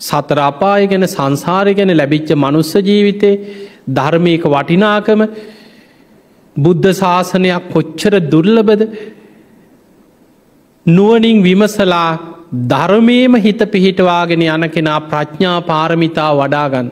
[0.00, 3.34] සතර අපාය ගැන සංසාරය ගැන ලැබිච්ච මනුස්ස ජීවිතේ
[3.90, 5.20] ධර්මයක වටිනාකම
[6.56, 8.82] බුද්ධ ශාසනයක් කොච්චර දුර්ලබද
[10.86, 12.18] නුවනින් විමසලා
[12.66, 16.88] ධර්මයම හිත පිහිටවාගෙන යන කෙනා ප්‍රඥා පාරමිතා වඩාගන්න.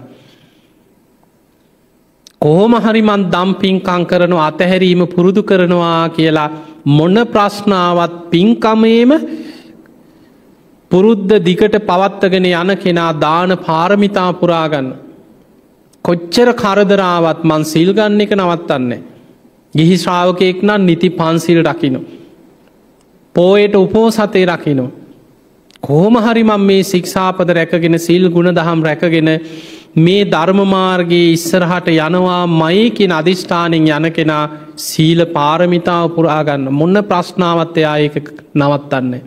[2.38, 6.50] කොහොම හරිමන් දම්පින්කං කරනු අතහැරීම පුරුදු කරනවා කියලා
[6.86, 9.12] මොන ප්‍රශ්නාවත් පින්කමේම
[10.90, 14.88] පුරුද්ධ දිකට පවත්තගෙන යන කෙනා දාන පාරමිතා පුරාගන්න.
[16.04, 19.02] කොච්චර කරදරාවත් මන් සිල්ගන්න එක නවත්තන්නේ.
[19.74, 22.00] ගිහි ශ්‍රාවකයෙක් නම් නිති පන්සිල් රකිනු.
[23.34, 24.86] පෝයට උපෝ සතේ රකිනු.
[25.82, 29.30] කෝම හරි මං මේ සික්ෂාපද රැකගෙන සිල් ගුණ දහම් රැකගෙන
[29.97, 34.44] මේ ධර්මමාර්ගයේ ඉස්සරහට යනවා මයකින් අධිෂ්ඨානෙන් යන කෙනා
[34.78, 38.16] සීල පාරමිතාව පුරාගන්න මොන්න ප්‍රශ්නාවත්්‍යයා ඒක
[38.55, 39.23] නවත්තන්නේ.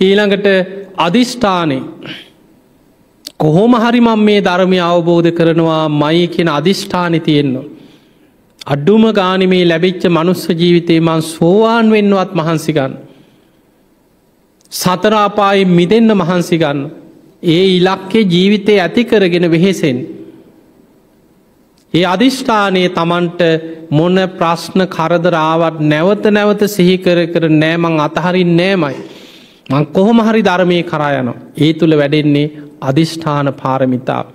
[0.00, 0.46] ඊළඟට
[0.98, 1.78] අධිෂ්ඨානය
[3.38, 7.66] කොහොම හරි මං මේ ධර්මය අවබෝධ කරනවා මයි කියෙන අධිෂ්ඨානි තියෙන්නවා.
[8.66, 12.92] අඩ්ඩුම ගානිමේ ලැබිච්ච මනුස්ස ජීවිතේ මං සෝවාන් වෙන්නවත් මහන්සිගන්න.
[14.72, 16.80] සතරාපායි මිදෙන්න මහන්සිගන්න.
[17.42, 19.98] ඒ ඉලක්කේ ජීවිතය ඇති කරගෙන වෙහෙසෙන්.
[21.94, 23.40] ඒ අධිෂ්ඨානයේ තමන්ට
[23.90, 28.96] මොන ප්‍රශ්න කරදරාවත් නැවත නැවත සිහිකර කර නෑමං අතහරින් නෑමයි.
[29.68, 31.28] මං කොහොම හරි ධර්මය කරායන.
[31.56, 32.52] ඒ තුළ වැඩෙන්නේ
[32.82, 34.26] අධිෂ්ඨාන පාරමිතාව.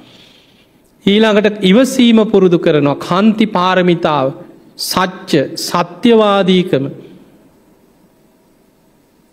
[1.05, 4.27] ඊළඟට ඉවසීම පුරුදු කරනවා කන්ති පාරමිතාව
[4.81, 6.85] සච්ච සත්‍යවාදීකම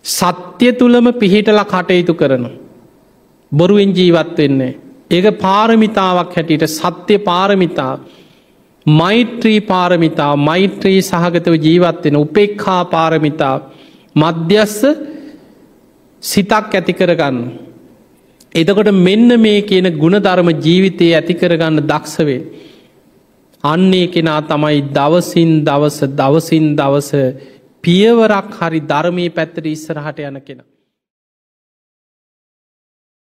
[0.04, 2.44] සත්‍ය තුළම පිහිටල කටයුතු කරන.
[3.52, 4.78] බොරුවෙන් ජීවත් වෙන්නේ.
[5.10, 7.98] ඒක පාරමිතාවක් හැටියට සත්‍ය පාරමිතාව
[8.86, 13.60] මෛත්‍රී පාරමිතා මෛත්‍රී සහගතව ජීවත්වෙන උපෙක්හා පාරමිතාව
[14.16, 14.78] මධ්‍යස්ස
[16.22, 17.38] සිතක් ඇති කරගන්න.
[18.52, 22.40] එතකොට මෙන්න මේ කියන ගුණධර්ම ජීවිතයේ ඇතිකරගන්න දක්ෂවේ.
[23.64, 27.10] අන්නේ කෙනා තමයි දවසින් දවස දවසින් දවස
[27.84, 30.68] පියවරක් හරි ධර්මී පැත්තට ඉස්සරහට යන කෙනා.